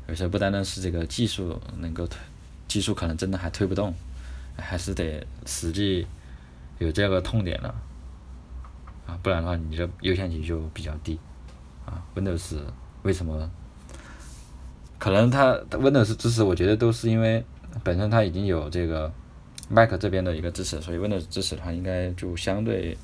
[0.07, 2.19] 有时候不单单是这个技术能够推，
[2.67, 3.91] 技术可能真的还推不动，
[4.57, 6.05] 还是得实际
[6.77, 7.73] 有这个痛点了，
[9.07, 11.19] 啊，不然的话你这优先级就比较低，
[11.83, 12.57] 啊，Windows
[13.05, 13.49] 为什么？
[14.97, 17.45] 可能它 Windows 支持，我觉得都是因为
[17.83, 19.11] 本身它已经有这个
[19.69, 22.97] Mac 这边的一个支持，所以 Windows 支持的话，应该就相对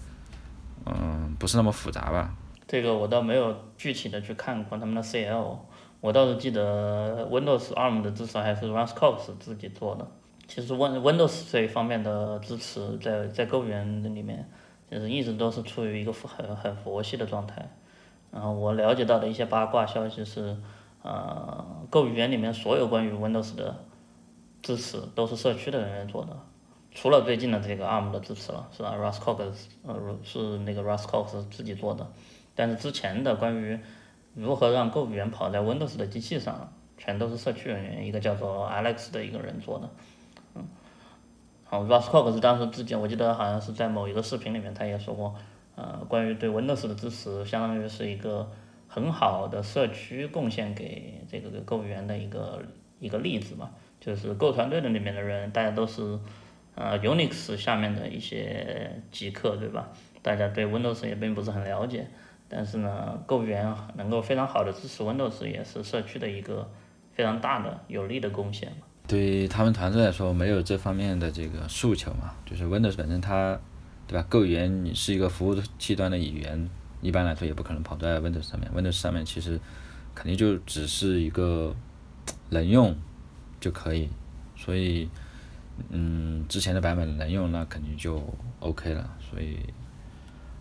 [0.86, 2.36] 嗯不是那么复杂吧。
[2.68, 5.60] 这个我倒没有具体的去看过他们的 CL，
[6.00, 10.08] 我倒是记得 Windows ARM 的支持还是 Raskox 自己做的。
[10.48, 14.50] 其实 Win Windows 这一方面的支持在在 Go 语言里面，
[14.90, 17.70] 就是一直都是处于一个很很佛系的状态。
[18.32, 20.56] 然后我了解到的一些八卦消息是，
[21.02, 23.76] 呃，Go 语言里面所有关于 Windows 的
[24.62, 26.38] 支持都是社区的人员做的，
[26.92, 29.52] 除了最近的这个 ARM 的支持了，是吧？Raskox
[29.86, 32.08] 呃是那个 Raskox 自己做的。
[32.56, 33.80] 但是之前的关于
[34.34, 39.90] 如何让 Go 语言跑在 Windows 的机器上，全都是社区人员，一个叫做 Alex 的一个人做的。
[40.56, 40.64] 嗯，
[41.66, 45.34] 好 r u s c o x 当时自己我记得好像是在某一个视频里面他也说过，
[45.82, 48.48] 呃，关于对 Windows 的支持，相当于是一个
[48.88, 52.62] 很好的社区贡献给这个 Go 语言的一个
[53.00, 56.20] 一个例子嘛，就是购团队的里面的人，大家都是
[56.76, 59.90] 呃 Unix 下面的一些极客，对吧？
[60.22, 62.08] 大家对 Windows 也并不是很了解。
[62.48, 66.70] 但是呢，Go 语言能够非常好的支持 Windows，也是社区的一个
[67.14, 68.86] 非常大的有利的贡献嘛。
[69.08, 73.60] 对他们团队来说，没有这方面的这个诉求嘛，就是 Windows 本身它，
[74.12, 76.70] 对吧？Go 语言你是一个服务器端的语言，
[77.02, 78.70] 一般来说也不可能跑在 Windows 上面。
[78.76, 79.58] Windows 上面其实
[80.14, 81.74] 肯定就只是一个
[82.50, 82.94] 能用
[83.62, 84.10] 就可以，
[84.58, 85.10] 所以
[85.92, 88.22] 嗯，之前的版本能用那肯定就
[88.60, 89.58] OK 了，所以。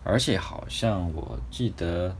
[0.05, 2.15] 而且好像我记得，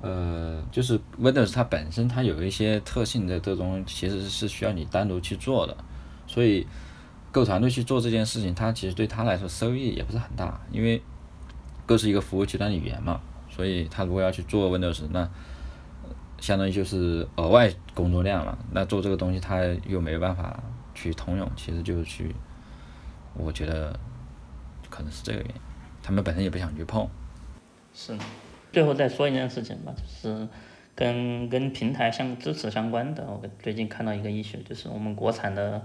[0.00, 5.76] 呃，就是 Windows 它本身它有一些特性的这种，其实是需要你单独去做的，
[6.26, 6.66] 所以
[7.34, 11.02] Go 团队去做这件事情，它其实对他来说收益也不是很大，因为
[11.84, 13.20] Go 是一个服务器端语言嘛，
[13.50, 15.28] 所以他如果要去做 Windows，那
[16.38, 18.56] 相当于就是额外工作量了。
[18.70, 20.62] 那做这个东西他又没有办法
[20.94, 22.32] 去通用，其实就是去，
[23.34, 23.98] 我觉得
[24.88, 25.54] 可能是这个原因。
[26.04, 27.08] 他们本身也不想去碰。
[27.92, 28.16] 是，
[28.72, 30.46] 最后再说一件事情吧，就是
[30.94, 33.24] 跟跟平台相支持相关的。
[33.24, 35.84] 我最近看到一个医学，就是我们国产的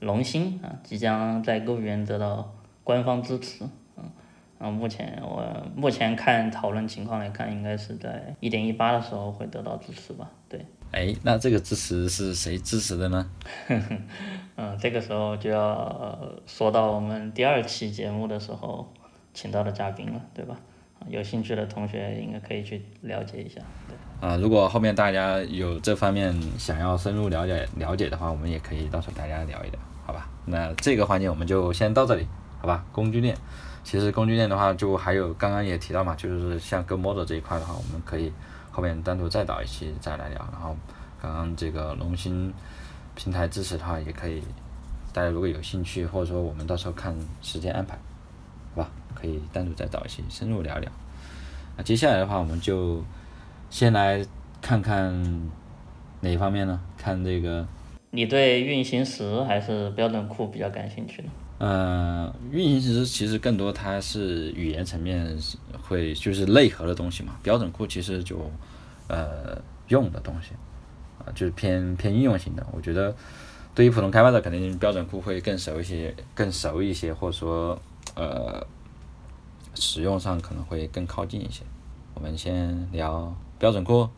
[0.00, 3.64] 龙芯啊，即将在购物园得到官方支持。
[3.96, 4.04] 嗯，
[4.58, 10.30] 然后目前我目前看讨论情况来看，应该是在一点一八的时候会得到支持吧？
[10.48, 10.64] 对。
[10.92, 13.30] 哎，那这个支持是谁支持的呢？
[14.56, 18.92] 嗯，这个时候就要说到我们第二期节目的时候。
[19.34, 20.58] 请到的嘉宾了，对吧？
[21.06, 23.60] 有兴趣的同学应该可以去了解一下。
[24.20, 30.28] 啊，如果后面大家有这方面想要深入了解了解的话，我们也可以到时候大家聊一聊，好吧？
[30.44, 32.26] 那这个环节我们就先到这里，
[32.60, 32.84] 好吧？
[32.90, 33.36] 工具链，
[33.84, 38.32] 其实工具链的话，就还有刚刚也提到嘛，就是像 Go Model 这一块的话，我们可以
[38.72, 40.38] 后面单独再找一期再来聊。
[40.52, 40.76] 然后
[41.22, 42.52] 刚刚这个龙芯
[43.14, 44.42] 平台支持的话，也可以，
[45.12, 47.96] 大家如果有兴趣，或者说我们到时候看时间安排。
[48.74, 50.92] 好吧可以单独再找一些深入聊一聊。
[51.76, 53.02] 那接下来的话，我们就
[53.70, 54.24] 先来
[54.60, 55.50] 看看
[56.20, 56.80] 哪一方面呢？
[56.96, 57.66] 看这个。
[58.10, 61.30] 你对运行时还是标准库比较感兴趣呢？
[61.58, 65.36] 呃，运行时其实更多它是语言层面
[65.82, 67.36] 会就是内核的东西嘛。
[67.42, 68.38] 标准库其实就
[69.08, 70.52] 呃用的东西
[71.18, 72.66] 啊，就是偏偏应用型的。
[72.72, 73.14] 我觉得
[73.74, 77.80] 对于普通开发者，肯定标准库会更熟一些，更熟一些，或者说
[78.14, 78.66] 呃。
[79.80, 81.62] 使用上可能会更靠近一些。
[82.12, 84.08] 我们先聊标准库。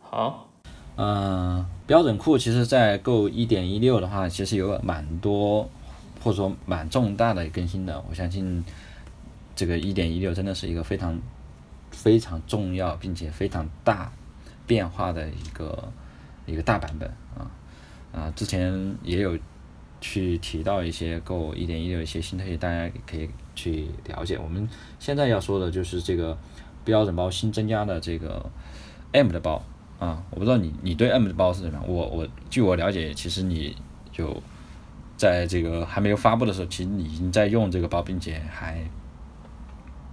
[0.00, 0.48] 好，
[0.96, 5.68] 嗯，标准库其实在 Go 1.16的话，其实有蛮多
[6.22, 8.02] 或者说蛮重大的更新的。
[8.08, 8.64] 我相信
[9.54, 11.18] 这个一点一六真的是一个非常
[11.90, 14.10] 非常重要并且非常大
[14.66, 15.88] 变化的一个
[16.46, 17.50] 一个大版本啊
[18.12, 19.38] 啊，之前也有
[20.00, 24.38] 去提到一些 Go 1.16一些新特性，大家可以去了解。
[24.38, 26.36] 我们现在要说的就是这个
[26.84, 28.44] 标准包新增加的这个
[29.12, 29.62] M 的包。
[29.98, 31.80] 啊，我不知道你你对 M 的包是怎么？
[31.84, 33.74] 我我据我了解，其实你
[34.12, 34.40] 就
[35.16, 38.88] 在这个还没有发布的时候，其实你已经在用这个包，并且还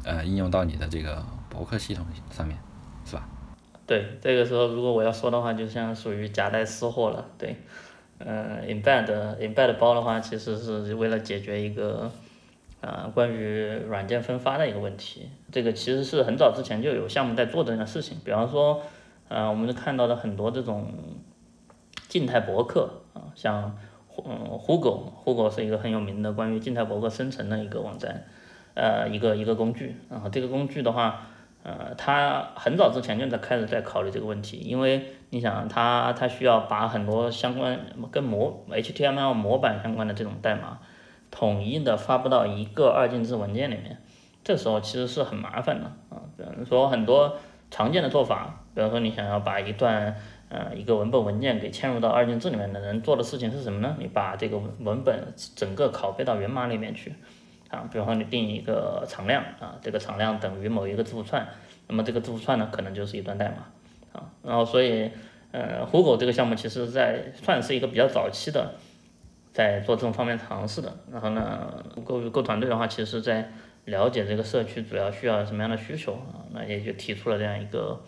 [0.04, 2.58] 呃应用到你的这个博客系统上面，
[3.06, 3.28] 是吧？
[3.86, 7.24] 对，这个时候如果我要说的话，就像属于夹带私货了。
[7.38, 7.56] 对，
[8.18, 9.06] 呃，embed
[9.38, 12.12] embed 包的话，其实是为了解决一个
[12.86, 15.30] 啊关于软件分发的一个问题。
[15.52, 18.82] 这个其实是很早之前就有项目在做这件事情，比方说。
[19.28, 20.88] 啊，我们看到的很多这种
[22.08, 23.76] 静态博客啊，像
[24.24, 28.24] 嗯虎狗，虎狗是一个很有名的关于静态博客生成的一个网站，
[28.76, 29.96] 呃，一个一个工具。
[30.12, 31.26] 然后这个工具的话，
[31.64, 37.80] 呃，它很早之前就在开始在考虑这个问题，因为你想，它它需要把很多相关
[38.12, 40.78] 跟模 HTML 模板相关的这种代码，
[41.38, 43.98] 统一的发布到一个二进制文件里面，
[44.42, 46.24] 这时候其实是很麻烦的啊。
[46.38, 47.36] 比如说很多
[47.70, 48.62] 常见的做法。
[48.74, 50.16] 比方说，你想要把一段
[50.50, 53.96] 呃一个文本文件给嵌入到二进制里面的人做的事情是什么呢？
[54.00, 57.14] 你把这个文本整个拷贝到源码里面去
[57.70, 57.88] 啊。
[57.90, 61.48] 比方说，你定一个常量啊，这个常量等于某一个字符串，
[61.88, 64.28] 那么这个字符串呢，可能就是一段代码啊。
[64.44, 65.10] 然后，所以
[65.52, 68.74] 呃，虎狗这个项目其实在算是一个比较早期的，
[69.56, 70.92] 在做这种方面尝试的。
[71.10, 73.50] 然后呢，够够团队的话，其实在
[73.86, 78.02] 了解这个社区主要需要什么样的需求啊，那也就提出了这样一个。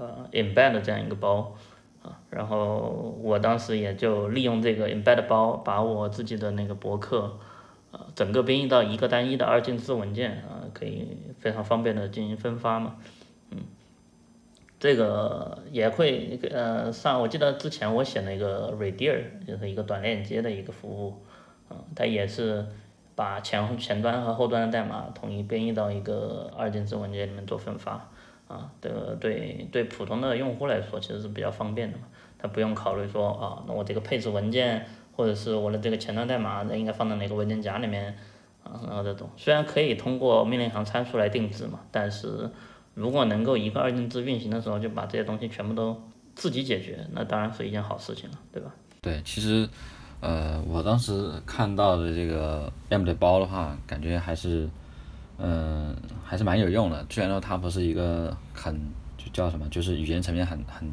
[0.00, 1.56] 呃，embed 的这样一个包
[2.04, 7.36] 啊，然后我当时也就利用这个 embed 包，把我自己的那个博客
[7.90, 12.94] 啊，整个编译到一个单一的二进制文件啊，可以非常方便的进行分发嘛，
[14.78, 21.14] 这个也会呃上，我记得之前我写了一个 Radier 就是一个短链接的一个服务，
[21.68, 22.66] 啊，它也是
[23.14, 28.08] 把前前端和后端的代码统一编译到一个二进制文件里面做分发。
[28.48, 32.04] 啊，这个对对普通的用户来说其实是比较方便的嘛，
[32.38, 38.16] 他不用考虑说啊，那我这个配置文件或者是我的这个前端代码，那应该放在哪个文件夹里面
[38.64, 38.80] 啊？
[38.86, 42.48] 然后这种虽然可以通过命令行参数来定制嘛，但是
[42.98, 45.96] 如果能够一个二进制运行的时候就把这些东西全部都
[46.34, 48.74] 自己解决，那当然是一件好事情了，对吧？
[49.00, 49.68] 对，其实
[50.20, 54.68] 呃，我当时看到的这个 M 的包的话，感觉还是。
[55.40, 57.06] 嗯，还是蛮有用的。
[57.08, 58.74] 虽然说它不是一个很
[59.16, 60.90] 就叫什么，就是语言层面很很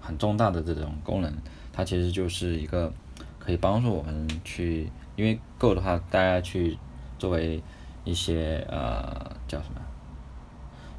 [0.00, 1.32] 很重大的这种功能，
[1.72, 2.92] 它其实就是一个
[3.38, 6.76] 可以帮助我们去，因为 Go 的话，大家去
[7.20, 7.62] 作为
[8.02, 9.80] 一些呃叫什么，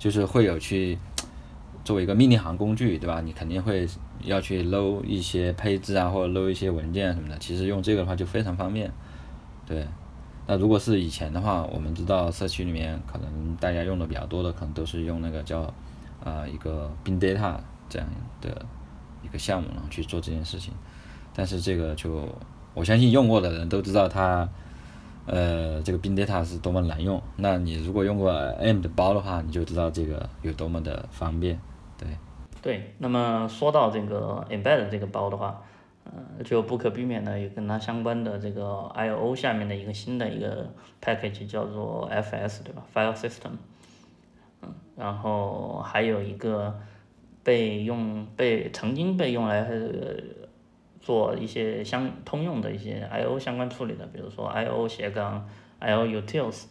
[0.06, 1.00] 就是会有去
[1.84, 3.22] 作为一个命令行工具，对吧？
[3.22, 3.88] 你肯定会
[4.22, 7.36] 要去搂一些配置啊，或者搂一些文件什么的。
[7.40, 8.92] 其实用这个的话就非常方便，
[9.66, 9.84] 对。
[10.46, 15.62] 那如果是以前的话，我们知道社区里面可能大家用的比较多的，可能都是用那个叫
[16.24, 17.58] 啊一个 Bin Data
[17.90, 18.08] 这样
[18.42, 18.64] 的
[19.24, 20.72] 一个项目，然后去做这件事情。
[21.34, 22.30] 但是这个就
[22.76, 24.48] 我相信用过的人都知道它，
[25.26, 27.22] 呃，这个 Bin Data 是多么难用。
[27.36, 31.60] 那你如果用过 M 的包的话，你就知道这个有多么的方便。
[31.98, 32.08] 对。
[32.62, 35.62] 对，那么说到这个 Embed 这个包的话。
[36.08, 43.54] 呃，就不可避免的有跟它相关的这个 I/O 下面的一个新的一个 package 叫做 FS 对吧？File System，
[44.62, 46.80] 嗯，然后还有一个
[47.44, 49.64] 被用被曾经被用来
[51.06, 56.64] 做一些相通用的一些 I/O 相关处理的，比如说 I/O 斜杠 I/O Utils，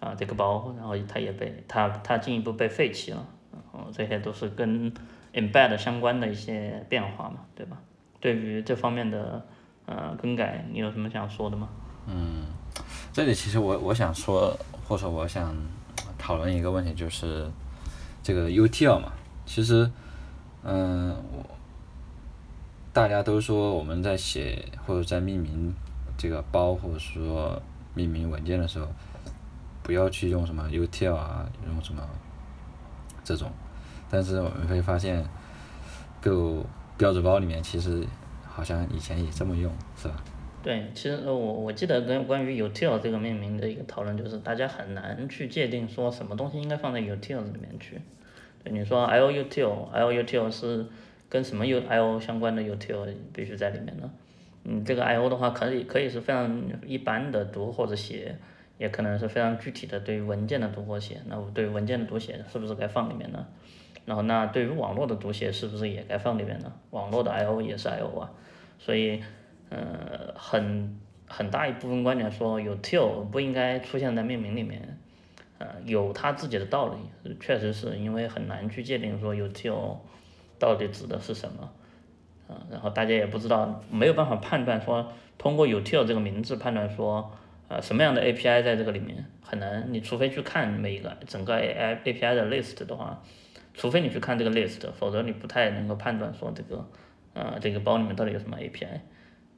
[0.00, 3.22] 啊这个包，然后它也被它它进一步被废弃了，
[3.52, 4.90] 然后这些都是跟
[5.34, 7.76] embed 相关的一些变化嘛，对吧？
[8.20, 9.44] 对于这方面的
[9.84, 11.68] 呃更改，你有什么想说的吗？
[12.06, 12.46] 嗯，
[13.12, 14.56] 这里其实我我想说，
[14.88, 15.54] 或者我想
[16.16, 17.46] 讨论一个问题，就是
[18.22, 19.12] 这个 util 嘛，
[19.44, 19.90] 其实
[20.62, 21.44] 嗯，我
[22.92, 25.74] 大家都说我们在写或者在命名
[26.16, 27.60] 这个包，或者说
[27.94, 28.86] 命名文件的时候，
[29.82, 32.02] 不要去用什么 util 啊，用什么
[33.24, 33.50] 这种，
[34.10, 35.24] 但是我们会发现
[36.22, 36.66] ，Go。
[36.98, 38.06] 标准包里面其实
[38.46, 40.22] 好像以前也这么用，是吧？
[40.62, 48.00] 对，其实我我记得跟关于 util 这个命名的一个讨论，就是大家很难去界定说什么东西应该放在 util 里面去，
[48.62, 50.86] 对你说 I O U T O I O U T O 是
[51.32, 54.10] 跟什么 U I O 相关的 U T O 必须在里面呢。
[54.64, 58.36] 嗯，这个 I O 的话可以可以是非常一般的读或者写，
[58.76, 61.22] 也可能是非常具体的对于文件的读或写。
[61.26, 63.46] 那我对于文件的读写是不是该放里面呢？
[64.04, 66.70] 然后那对于网络的读写是不是也该放里面呢？
[66.90, 68.30] 网络的 I O 也是 I O 啊，
[68.78, 69.22] 所以
[69.70, 74.98] 呃很很大一部分观点说有 TIL 不应该出现在命名里面，
[75.56, 79.96] 呃有它自己的道理，确实是因为很难去界定说有 TIL
[80.62, 81.68] 到底指的是什么。
[82.48, 87.32] 啊然后大家也不知道，没有办法判断说通过 util 这个名字判断说，
[87.68, 93.22] 呃，什么样的 API 在这个里面很难，你除非去看每一个整个 AI API 的 list 的话，
[93.74, 96.86] 除非你去看这个 list，否则你不太能够判断说这个，
[97.34, 99.00] 呃，这个包里面到底有什么 API，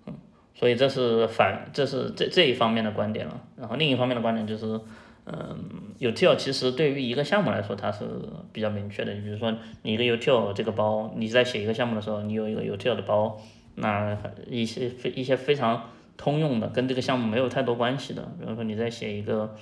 [0.07, 0.15] 嗯，
[0.55, 3.43] 所以这是反，这是这这一方面的观点了。
[3.57, 4.81] 然后另一方面的观点就是。
[5.27, 5.57] 嗯
[6.01, 8.05] ，util 其实对于一个项目来说，它是
[8.53, 9.15] 比较明确的。
[9.15, 13.41] 你比如说，你一个 util 这个包，你在写一个项目的时候，你有一个 util 的包，
[13.77, 14.15] 那
[14.47, 19.57] 一些非一些非常通用的，跟这个项目没有太多关系的，比如说你在写一个，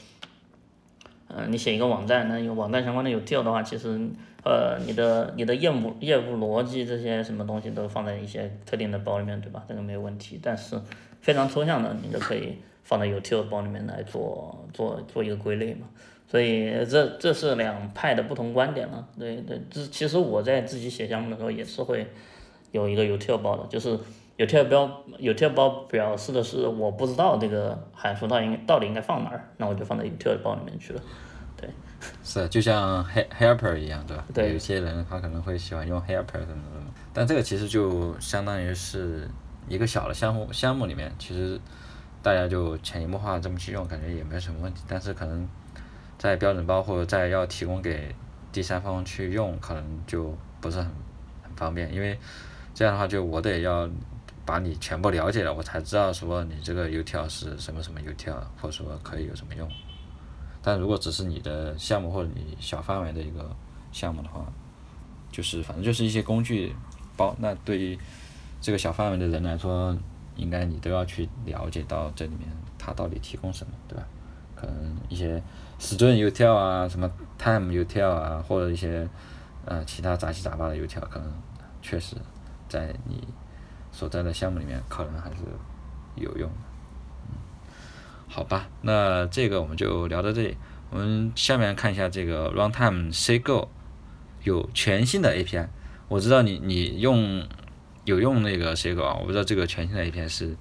[1.28, 3.88] 呃，你写一个网站，那有网站相关的 util 的话，其实
[4.44, 9.64] 呃，你的你的业务业务逻辑这些什么东西都放在一些特定的包里面，对吧？
[9.68, 10.40] 这个没有问题。
[10.42, 10.76] 但是
[11.20, 12.56] 非常抽象的，你就可以。
[12.84, 15.86] 放在 util 包里面来做做做一个归类嘛，
[16.28, 19.06] 所以这这是两派的不同观点了。
[19.18, 22.06] 对对，这其实我在自己写项目的时候也是会
[22.72, 23.98] 有一个 util 包的，就是
[24.36, 31.00] util 包 util 包表示的是我不知道这个函数到底到底应该放哪儿，那我就放在 util 包里面去了。
[31.56, 31.70] 对，
[32.24, 33.04] 是就像
[33.38, 34.24] helper 一样，对吧？
[34.34, 34.52] 对。
[34.52, 39.28] 有些人他可能会喜欢用 helper 什么什么，但这个其实就相当于是
[39.68, 41.60] 一个小的项目项目里面，其实。
[42.22, 44.82] 大家就潜移默化这么去用，感觉也没什么问题。
[44.86, 45.48] 但是可能
[46.18, 48.14] 在标准包或者在要提供给
[48.52, 50.86] 第三方去用，可能就不是很
[51.42, 51.92] 很方便。
[51.92, 52.18] 因为
[52.74, 53.88] 这样的话，就我得要
[54.44, 59.68] 把你全部了解了，我才知道说你这个 UTL 是什么什么 UTL，或者说可以有什么用。
[60.62, 63.50] 但如果只是你的项目或者你小范围的一个
[63.90, 64.46] 项目的话，
[65.32, 66.72] 就是反正就是一些工具
[67.16, 67.34] 包。
[67.40, 67.98] 那对于
[68.60, 69.96] 这个小范围的人来说，
[70.36, 74.04] 应该你都要去了解到这里面它到底提供什么，对吧？
[74.54, 75.42] 可能一些
[75.78, 79.08] string util 啊，什么 time util 啊，或者一些
[79.64, 81.32] 呃其他杂七杂八的 util，可能
[81.80, 82.16] 确实
[82.68, 83.26] 在你
[83.90, 85.38] 所在的项目里面可能还是
[86.14, 86.56] 有用的。
[87.28, 87.34] 嗯，
[88.28, 90.56] 好吧，那这个我们就聊到这里。
[90.90, 93.68] 我们下面看一下这个 runtime cgo
[94.44, 95.66] 有全新的 API。
[96.08, 97.46] 我知道你你用。
[98.04, 100.56] 有用那个 C 狗啊，我不知道这个全新的 API 是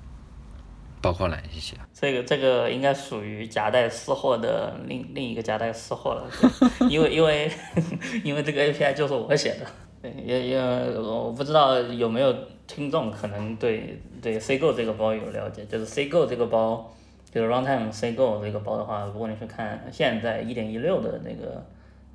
[1.02, 1.76] 包括哪一些。
[1.94, 6.30] 这个这个应该属于夹带私货的另另一个夹带私货了，
[6.90, 7.52] 因为因为
[8.24, 9.66] 因为这个 API 就是我写的。
[10.02, 12.36] 对，因因为我不知道有没有
[12.66, 16.92] 听众可能对对 C 狗这个包有了解，就是 C 狗这个包，
[17.32, 21.64] 就是 runtime C 狗这个包的话，如果你去看现在一点一六的那个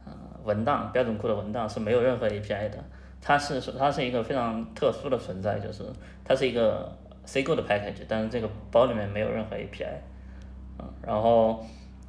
[0.04, 0.12] 呃
[0.44, 2.84] 文档标准库的文档是没有任何 API 的。
[3.26, 5.82] 它是它是一个非常特殊的存在，就是
[6.24, 9.96] 它是一个 C 构的 package，但是这个包里面没有任何 API，
[10.78, 11.66] 嗯，然后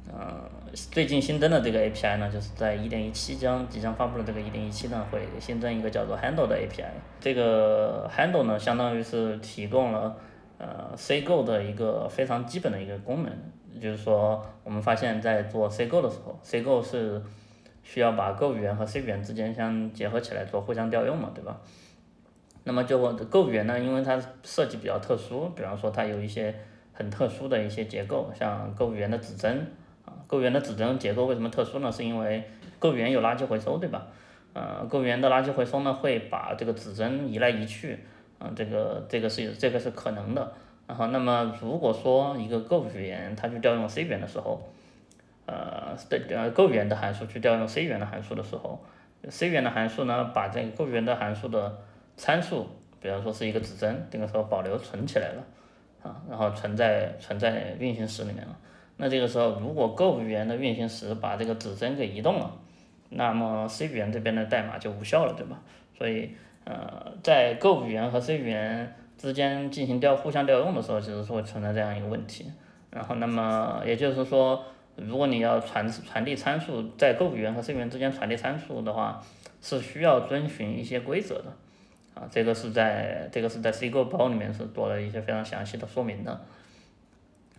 [0.08, 0.40] 嗯，
[0.72, 6.86] 最近新增的这个 API 呢，就是在一点一七将即将发布的这个一点一七呢，会新增一个叫做 Handle 的 API。
[7.18, 10.16] 这个 Handle 呢，相当于是提供了
[10.58, 17.20] 呃 C 构的一个非常基本的一个功能，就是说我们发现，在做 C 构的时候，C 构是
[17.90, 21.58] 需要把 Go 语言和 C 语言之间相结合起来做互相调用嘛，对吧？
[22.64, 22.98] 那么就
[23.30, 26.54] Go 语言呢，因为它设计比较特殊，比方说它有一些
[26.92, 29.66] 很特殊的一些结构，像 Go 语言的指针
[30.04, 31.90] 啊，Go 语言的指针结构为什么特殊呢？
[31.90, 32.44] 是因为
[32.78, 34.06] Go 语言有垃圾回收，对吧？
[34.52, 37.98] 呃，Go 语言的垃圾回收呢，会把这个指针移来移去，
[38.38, 40.52] 啊，这个这个是这个是可能的。
[40.86, 44.62] 然后，那么如果说一个 Go 语言它去调用 C 语言的时候，
[45.48, 48.78] 呃，对呃，Go 语言的函数去调用 C 语言的函数的时候
[49.30, 51.78] ，C 语言的函数呢，把这个 Go 语言的函数的
[52.18, 52.68] 参数，
[53.00, 55.42] 比方说是一个指针，这个时候保留存起来了，
[56.02, 58.54] 啊，然后存在存在运行时里面了。
[58.98, 62.52] 那这个时候，如果 Go 语言的运行时把这个指针给移动了，
[63.08, 65.58] 那么 C 语言这边的代码就无效了，对吧？
[65.96, 66.30] 所以，
[66.64, 72.52] 呃，在 Go 语言和 C 语言之间进行调互相调用的时候，其实是会存在这样一个问题。
[72.90, 74.62] 然后，那么也就是说。
[75.06, 79.22] 如果你要传传递参数，在购物员和 C 员之间传递参数的话，
[79.62, 81.52] 是需要遵循一些规则的，
[82.14, 86.40] 啊，这个是在这个是在 C Go 包里面是做了一些非常详细的说明的。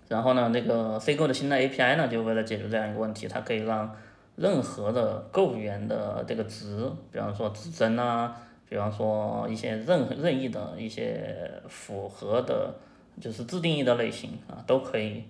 [0.07, 3.95] 然后呢，那个 C Go 的新的 API 呢，就为了解决这样一个问题，它可以让
[4.35, 8.35] 任何的购物员的这个值，比方说指针啊，
[8.67, 12.73] 比方说一些任任意的一些符合的，
[13.21, 15.23] 就是自定义的类型啊，都可以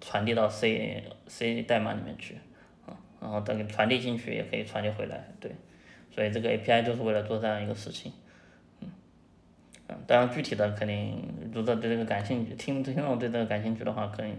[0.00, 2.36] 传递到 C C 代码里面去
[2.86, 5.50] 啊，然后等传递进去也可以传递回来，对，
[6.10, 8.12] 所以这个 API 就是为了做这样一个事情，
[8.80, 8.88] 嗯，
[9.88, 11.22] 嗯，当然具体的肯定
[11.52, 14.32] 如果对这个感兴趣，听听众对这个感兴趣的话，可以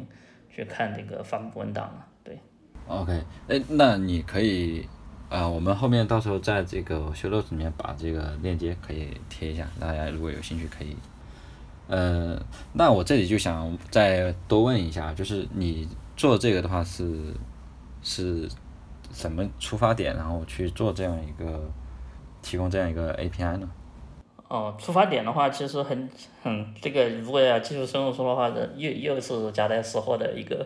[0.49, 2.37] 去看这个发布文档了，对。
[2.87, 4.87] OK，哎，那你可以，
[5.29, 10.95] 啊，我们后面到时候在这个修路里面把这个链接可以贴一下，大家如果有兴趣可以。
[11.87, 12.37] 呃，
[12.73, 17.33] 那我这里就想再多问一下，就是你做这个的话是
[18.03, 18.49] 是
[19.13, 21.61] 什么出发点，然后去做这样一个
[22.41, 23.69] 提供这样一个 API 呢？
[24.47, 26.09] 哦，出发点的话，其实很
[26.41, 30.65] 很这个，如果要技术深入说的话，又又是夹带私货的一个，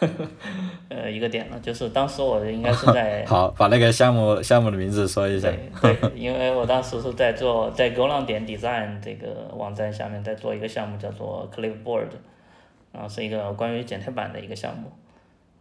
[0.90, 1.58] 呃，一个点了。
[1.60, 5.48] 就是当时我应该是在 好，把那个项目项目的名字说一下。
[5.80, 12.08] 对对，因为我当时是在做在 Go 浪点 Design 这个网站下面在做一个项目，叫做 Clipboard，
[12.92, 14.92] 然后是一个关于剪贴板的一个项目。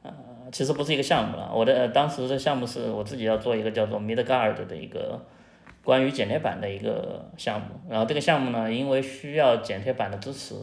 [0.02, 0.12] 呃，
[0.52, 5.18] 其实不是一个项目了，我的当时的项目是我自己要做一个叫做 Midgard 的一个。
[5.84, 10.56] 关于剪贴板的一个项目，然后这个项目呢，因为需要剪贴板的支持，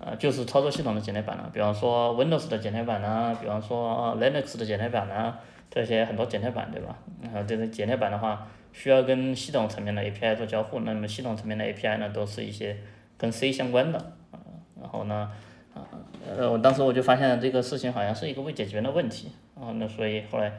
[0.00, 5.36] 呃，就是操作系统的剪贴板了，比方说 Windows 的剪贴板呢，比方说 Linux 的剪贴板呢，
[5.70, 6.98] 这些很多剪贴板，对吧？
[7.22, 12.76] 然后这个剪贴板的话，需要跟系统层面的 API 做交互，那么系统层面的 API 呢，都是一些
[13.16, 14.12] 跟 C 相关的，
[14.80, 15.30] 然后呢，
[16.36, 20.52] 呃，我当时我就发现这个事情好像是一个未解决的问题，啊那所以后来，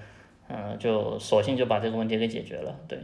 [0.47, 2.97] 嗯，就索性就把这个问题给解决了，对。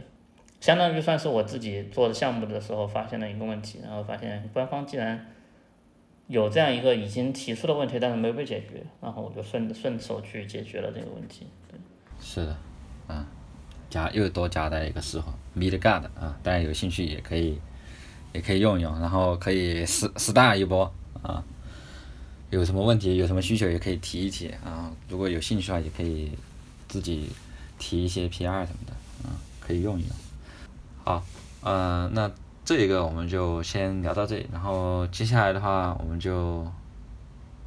[0.62, 5.26] 相当于算是我自己做的项目的时候发现了一个问题，然后发现官方既然
[6.28, 11.48] 有这样一个已经提出的问题，但是没有被解决，然后我就顺顺手去解决了这个问题。
[11.68, 11.76] 对，
[12.20, 12.56] 是的，
[13.08, 13.26] 嗯，
[13.90, 17.58] 加又多加带一个时候，Midgard 啊，大家有兴趣也可以
[18.32, 20.84] 也可以用一用，然后可以试试大一波
[21.22, 21.42] 啊，
[22.50, 26.30] 有什么问题有什么需求也可以提一提啊，如果有兴趣的话也可以
[26.86, 27.30] 自己
[27.80, 28.92] 提一些 PR 什么的，
[29.24, 30.10] 啊，可以用一用。
[31.62, 32.30] 呃，那
[32.64, 36.66] 这一个我们就先聊到这里，然后接下来的话，我们就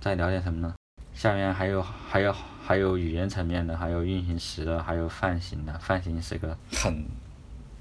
[0.02, 0.76] 再聊点什么呢？
[1.14, 5.74] 下面还有还有还有语言层面的，还有运行时的，还有泛型的。
[5.80, 7.06] 泛型是个很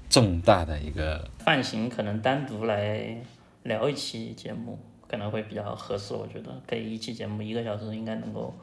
[0.09, 1.29] 重大的一个。
[1.39, 3.17] 泛型可能单独来
[3.63, 8.55] 聊一期节目可能会比较合适，我觉得可以一期节目一个小时应该能够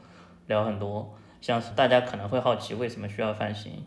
[0.47, 1.13] 聊很多。
[1.39, 3.83] 像是大家可能会好奇为什么需要泛型。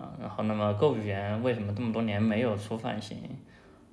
[0.00, 3.18] 啊，然后那么 Go 语言为什么这么多年没有出泛型？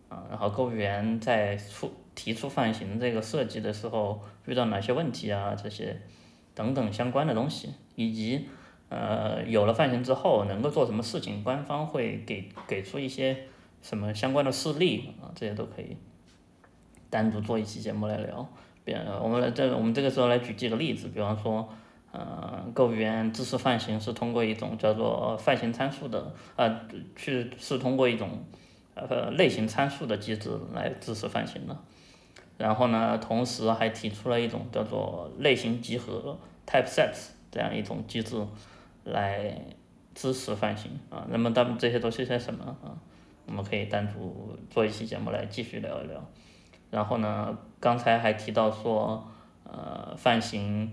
[0.08, 5.54] 啊，然后 Go 语言在出提出泛型这个设计的时候遇到哪些问题啊？
[5.54, 6.02] 这些
[6.56, 8.48] 等等相关的东西，以及
[8.88, 11.44] 呃有了泛型之后能够做什么事情？
[11.44, 13.44] 官方会给给出一些
[13.82, 15.28] 什么相关的事例啊？
[15.36, 15.98] 这些都可以
[17.10, 18.48] 单独做一期节目来聊。
[18.86, 21.68] 比我们来这我们这个时候来举几个例子，比方说。
[22.20, 26.82] 呃，Go 语言支持泛型是通过一种叫做泛型参数的，呃，
[27.16, 28.44] 去是通过一种
[28.96, 31.78] 呃类型参数的机制来支持泛型的。
[32.58, 38.44] 然后呢，同时还提出了一种叫做类型集合 （typesets） 这样一种机制
[39.04, 39.56] 来
[40.16, 41.24] 支持泛型啊。
[41.30, 42.98] 那么，他们这些都是些什么啊？
[43.46, 46.20] 我们可以单独做一期节目来继续聊一聊。
[46.90, 49.24] 然后呢，刚才还提到说，
[49.66, 50.92] 呃，泛型。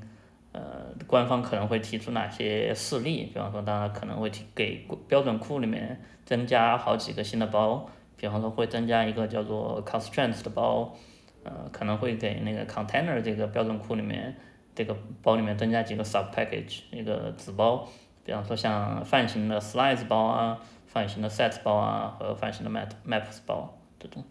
[0.55, 3.25] 呃，官方可能会提出哪些事例？
[3.25, 7.85] 比方说，当然可能会提给标准库里面增加好几个新的包，
[8.17, 10.95] 比方说会增加一个叫做 constraints 的包，
[11.43, 14.37] 呃，可能会给那个 container 这个标准库里面
[14.77, 17.89] 这个包里面增加几个 sub package 一个子包，
[18.25, 24.23] 比方说像泛型的 slice 包啊，泛型的 set 包啊和泛型的 map maps 包这种，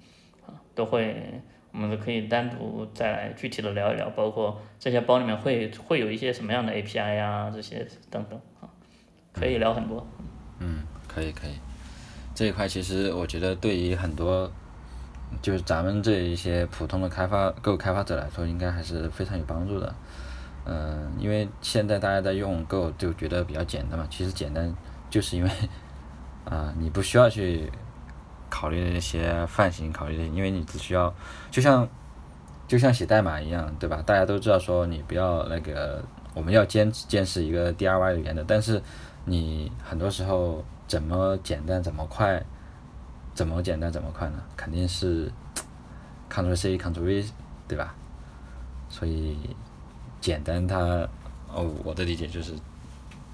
[0.48, 1.42] 啊，都会。
[1.74, 8.70] 我们可以单独再来具体的聊一聊，包括这些包里面会会有一些什么样的 API 呀，这些等等啊，
[9.34, 10.06] 可以聊很多。
[10.60, 11.54] 嗯，可以可以，
[12.36, 14.50] 这一块其实我觉得对于很多
[15.42, 19.96] 就是咱们这一些普通的开发 Go 开发者来说，应该还是非常有帮助的。
[20.66, 24.72] 嗯，因为现在大家在用 Go 就觉得比较简单嘛，其实简单
[25.10, 25.50] 就是因为
[26.46, 27.72] 啊，你不需要去。
[28.54, 31.12] 考虑那些泛型，考虑的，因为你只需要，
[31.50, 31.90] 就像，
[32.68, 34.04] 就像写代码一样，对吧？
[34.06, 36.04] 大家都知道说你不要那个，
[36.36, 38.80] 我们要坚坚持一个 DIY 语言的，但是
[39.26, 42.40] 你很多时候怎么简单怎么快，
[43.34, 44.44] 怎么简单怎么快呢？
[44.56, 45.32] 肯定是
[46.30, 47.26] Ctrl C Ctrl V，
[47.68, 47.96] 对吧？
[48.88, 49.36] 所以
[50.22, 50.78] 简单它，
[51.52, 52.54] 哦，我的理解就是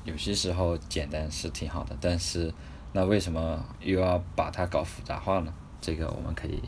[0.05, 2.53] 有些时候简单是挺好的，但是
[2.91, 5.53] 那为什么又要把它搞复杂化呢？
[5.79, 6.61] 这个我们可以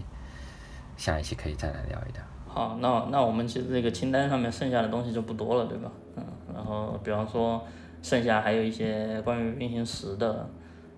[0.96, 2.24] 下一期可以再来聊一聊。
[2.48, 5.92] 好，那那我们其实这个清单上面剩下的东西就不多了，对吧？
[6.16, 7.62] 嗯，然后比方说
[8.02, 10.50] 剩下还有一些关于运行时的，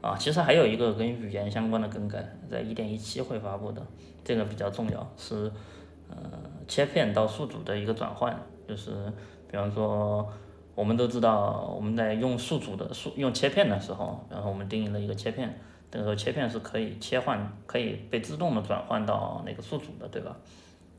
[0.01, 3.81] 啊，其实还有一个跟语言相关的更改，在一点一七会发布的，
[4.23, 5.51] 这个比较重要，是
[6.09, 6.17] 呃
[6.67, 8.35] 切片到数组的一个转换，
[8.67, 8.91] 就是
[9.49, 10.27] 比方说
[10.75, 15.59] 我们都知道我们在用数组的数用切片的时候，然后我们定义了一个切片，
[15.91, 20.35] 这个时候切片是可以切换，可以被自动的转换到那个数组的，对吧？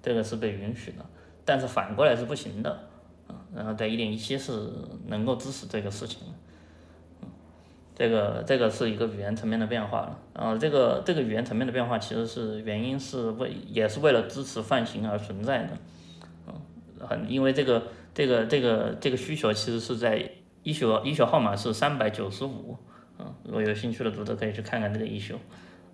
[0.01, 1.05] 这个是被允许的，
[1.45, 2.79] 但是反过来是不行的，
[3.29, 4.71] 嗯，然后在一点一七是
[5.07, 6.19] 能够支持这个事情，
[7.23, 7.29] 嗯，
[7.95, 15.71] 这个这个是一个语言层面的变化了，然后这个这个语言层面的变化其实是原因是为也是为了支持泛型而存在的，
[16.47, 16.55] 嗯，
[17.09, 17.83] 很因为这个
[18.15, 20.31] 这个这个这个需求其实是在
[20.63, 22.77] 一宿一宿号码是三百九十五，
[23.19, 25.35] 嗯，如果有兴趣的读者可以去看看这个一宿。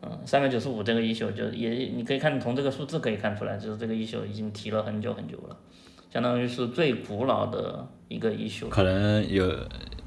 [0.03, 5.57] 嗯，三百九十五这个一宿就也你可以看从这个数字可以看出来，就是这个一宿已经提了很久很久了，
[6.11, 9.55] 相当于是最古老的一个一宿，可能有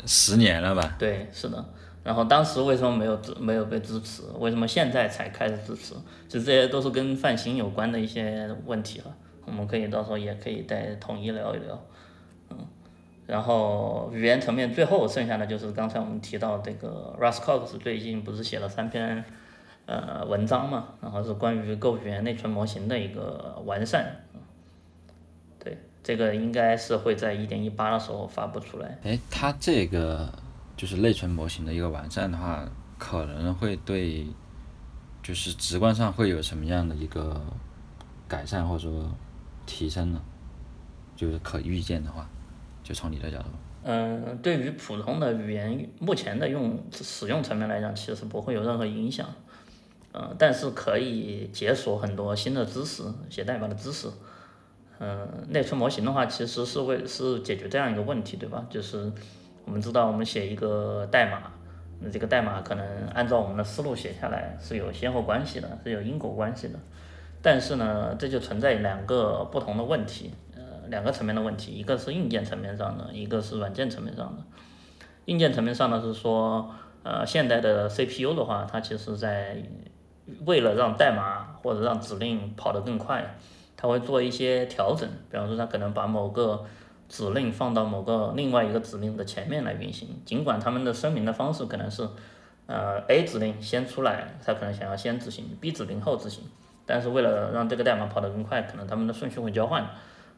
[0.08, 0.96] 十年了吧。
[0.98, 1.64] 对，是的。
[2.04, 4.24] 然后当时为什么没有支没有被支持？
[4.40, 5.94] 为什么现在才开始支持？
[6.28, 9.16] 其实这些都是跟泛型有关的一些问题了。
[9.46, 11.80] 我们可以到时候也可以再统一聊一聊。
[13.34, 19.24] 然后语言层面最后剩下的就是刚才我们提到这个 Russ Cox 最近不是写了三篇。
[19.86, 24.16] 呃，文章嘛，然后是关于 Go 语言内存模型的一个完善，
[25.60, 28.98] 对，这个应该是会在一点一八的时候发布出来。
[29.04, 30.32] 哎，它这个
[30.78, 32.66] 就是内存模型的一个完善的话，
[32.98, 34.26] 可能会对，
[35.22, 37.42] 就是直观上会有什么样的一个
[38.26, 39.12] 改善或者说
[39.66, 40.22] 提升呢？
[41.18, 42.26] 就是可预见的话，
[42.84, 43.46] 就从你的角度。
[43.86, 49.28] 嗯，对于普通的语言目前的用使用层面来讲，其实不会有任何影响。
[50.12, 54.08] 呃，但是可以解锁很多新的知识，写代码的知识。
[55.00, 58.66] 嗯，内存模型的话，其实是为是解决这样一个问题，对吧？
[58.70, 59.12] 就是
[59.66, 61.52] 我们知道，我们写一个代码，
[62.00, 66.80] 那这个代码可能按照我们的思路写下来是有先后关系的，是有因果关系的。
[67.42, 70.32] 但是呢，这就存在两个不同的问题，
[70.90, 74.44] 两个层面的问题，一个是硬件层面上的，一个是软件层面上的。
[75.26, 76.74] 硬件层面上呢，是说，
[77.04, 79.64] 呃，现代的 CPU 的话，它其实在
[80.46, 83.38] 为了让代码或者让指令跑得更快，
[83.78, 85.10] 它会做一些调整。
[85.32, 86.66] 比方说，它可能把某个
[87.08, 90.10] 指令放到某个另外一个指令的前面来运行。
[90.26, 92.08] 尽管他们的声明的方式可能是，
[92.66, 96.44] 呃，A 指令先出来，它可能想要先执行；B 指令后执行。
[96.86, 99.88] 但是为了让这个代码跑得更快，可能他们的顺序会交换。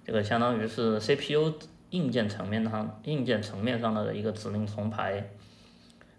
[0.05, 1.53] 这个相当于是 CPU
[1.89, 5.31] 硬件层面上硬件层面上的一个指令重排。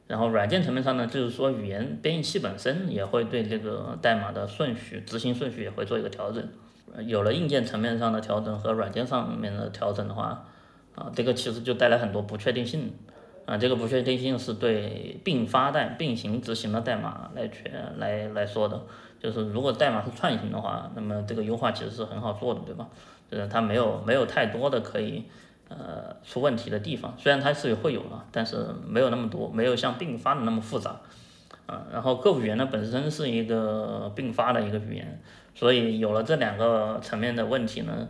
[0.09, 6.49] 然后软件层面上呢，就是说语言编译器本身也会对这个代码的顺序、执行顺序也会做一个调整。
[7.05, 10.47] 有了硬件层面上的调整和软件上面的调整的话，
[10.95, 12.93] 啊，这个其实就带来很多不确定性。
[13.47, 18.83] 啊，这个不确定性是对并发代、并行执行的代码来全来来说的。
[19.21, 22.89] 就是如果代码是串行的话，那么这个优化其实是很好做的，对吧？
[23.31, 25.25] 就是它没有没有太多的可以。
[25.69, 31.01] 呃，出问题的地方，虽然它是会有了，但是没有那么多，没有像并发的那么复杂，
[31.67, 35.21] 啊，然后 Go 语言呢本身是一个并发的一个语言，
[35.57, 38.09] 所以有了这两个层面的问题呢，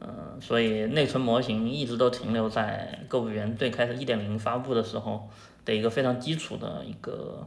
[0.00, 0.08] 呃，
[0.40, 5.28] 所以内存模型一直都停留在 Go 语言最开始一点零发布的时候
[5.64, 7.46] 的一个非常基础的一个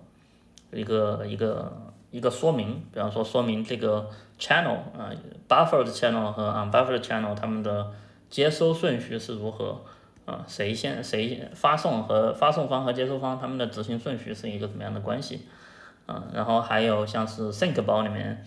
[0.71, 4.07] 一个一个一个说明，比方说说明这个
[4.37, 5.09] channel 啊
[5.49, 7.91] ，buffered channel 和 unbuffered channel 它们的。
[8.29, 9.81] 接收顺序是如何？
[10.23, 15.45] 啊，谁先谁发送和发送方和接收方他们的执行顺序是一个怎么样的关系？
[16.05, 18.45] 啊，然后还有像是 sync 包里面，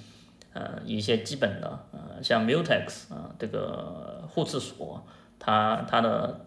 [0.55, 5.05] 呃，一些基本的，呃，像 mutex 啊，这个互斥锁，
[5.39, 6.47] 它它的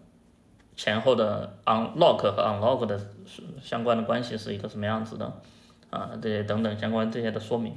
[0.74, 3.00] 前后的 unlock 和 unlock 的
[3.62, 5.32] 相关的关系是一个什么样子的？
[5.90, 7.74] 啊，这些等等相关这些的说明。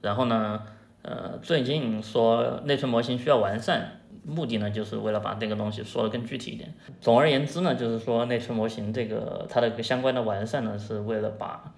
[0.00, 0.62] 然后呢，
[1.02, 3.94] 呃，最近说内存模型需要完善。
[4.24, 6.74] 目的呢，就是为了把这个东西说的更具体一点。
[7.00, 11.72] 总而言之呢，就是说内存模型这个它的相关的完善呢，是为了把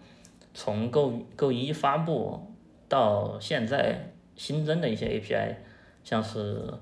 [0.53, 2.53] 从 Go Go 一发布
[2.89, 5.55] 到现在新增的一些 API，
[6.03, 6.75] 像是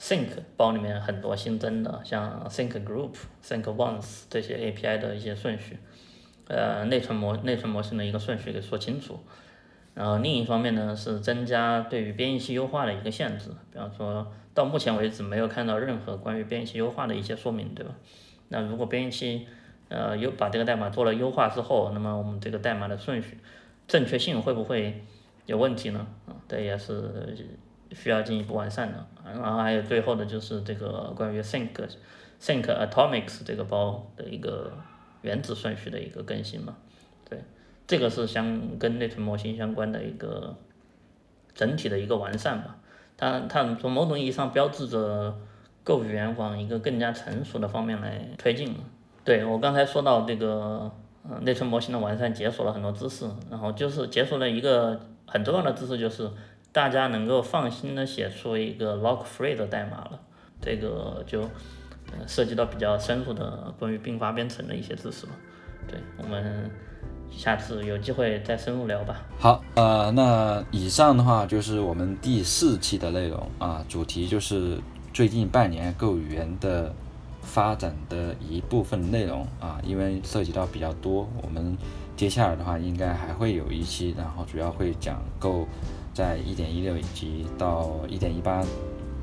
[0.00, 3.12] Sync 包里面很多新增的，像 Sync Group、
[3.44, 5.78] Sync Once 这些 API 的一些顺序，
[6.48, 9.18] 呃，内存模内存模型的一个顺序给说清楚。
[9.94, 17.94] 然后另一方面呢，是增加对于编译器优化的一个限制，比方说到目前为止没有看到任何关于编译器优化的一些说明，对吧？
[18.48, 19.46] 那如果编译器
[19.88, 23.38] 呃优把这个代码做了优化之后，那么我们这个代码的顺序
[23.88, 25.02] 正确性会不会
[25.46, 26.06] 有问题呢？
[26.26, 27.34] 啊，这也是
[27.92, 29.06] 需要进一步完善的。
[29.24, 31.70] 然后还有最后的就是这个关于 think
[32.38, 34.72] think atomics 这个包的一个
[35.26, 36.76] 原子顺序的一个更新嘛。
[37.28, 37.38] 对，
[37.86, 40.56] 这个是相跟内存模型相关的一个
[41.54, 42.76] 整体的一个完善吧。
[43.18, 45.36] 它它从某种意义上标志着
[45.82, 48.80] Go 语言往一个更加成熟的方面来推进了。
[49.24, 50.90] 对我刚才说到这个，
[51.28, 56.30] 呃，内存模型的完善解锁了很多知识，然后就是解锁了一个很重要的知识，就是
[56.70, 60.20] 大家能够放心的写出一个 lock free 的代码了。
[60.60, 61.42] 这个就
[62.26, 65.32] 涉及到比较深入的关于并发编程的一些知识了。
[65.88, 66.70] 对我们。
[67.28, 69.20] 下次有机会再深入聊吧。
[69.38, 74.78] 好，呃，那以上的话就是我们第四期的内容啊，主题就是
[75.12, 76.94] 最近半年 Go 语言的
[77.42, 81.76] 发展的一部分内容啊，因为涉及到比较多，我们
[82.16, 85.66] 接下来的话应该还会有一期，然后主要会讲 Go
[86.14, 88.64] 在一点一六以及到一点一八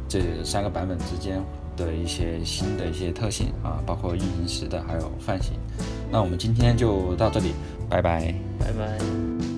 [0.07, 1.41] 这三个版本之间
[1.75, 5.53] 的一些新的一些特性啊，包括运行时的还有泛型。
[6.11, 7.53] 那我们今天就到这里。
[7.89, 9.52] 拜拜，拜拜。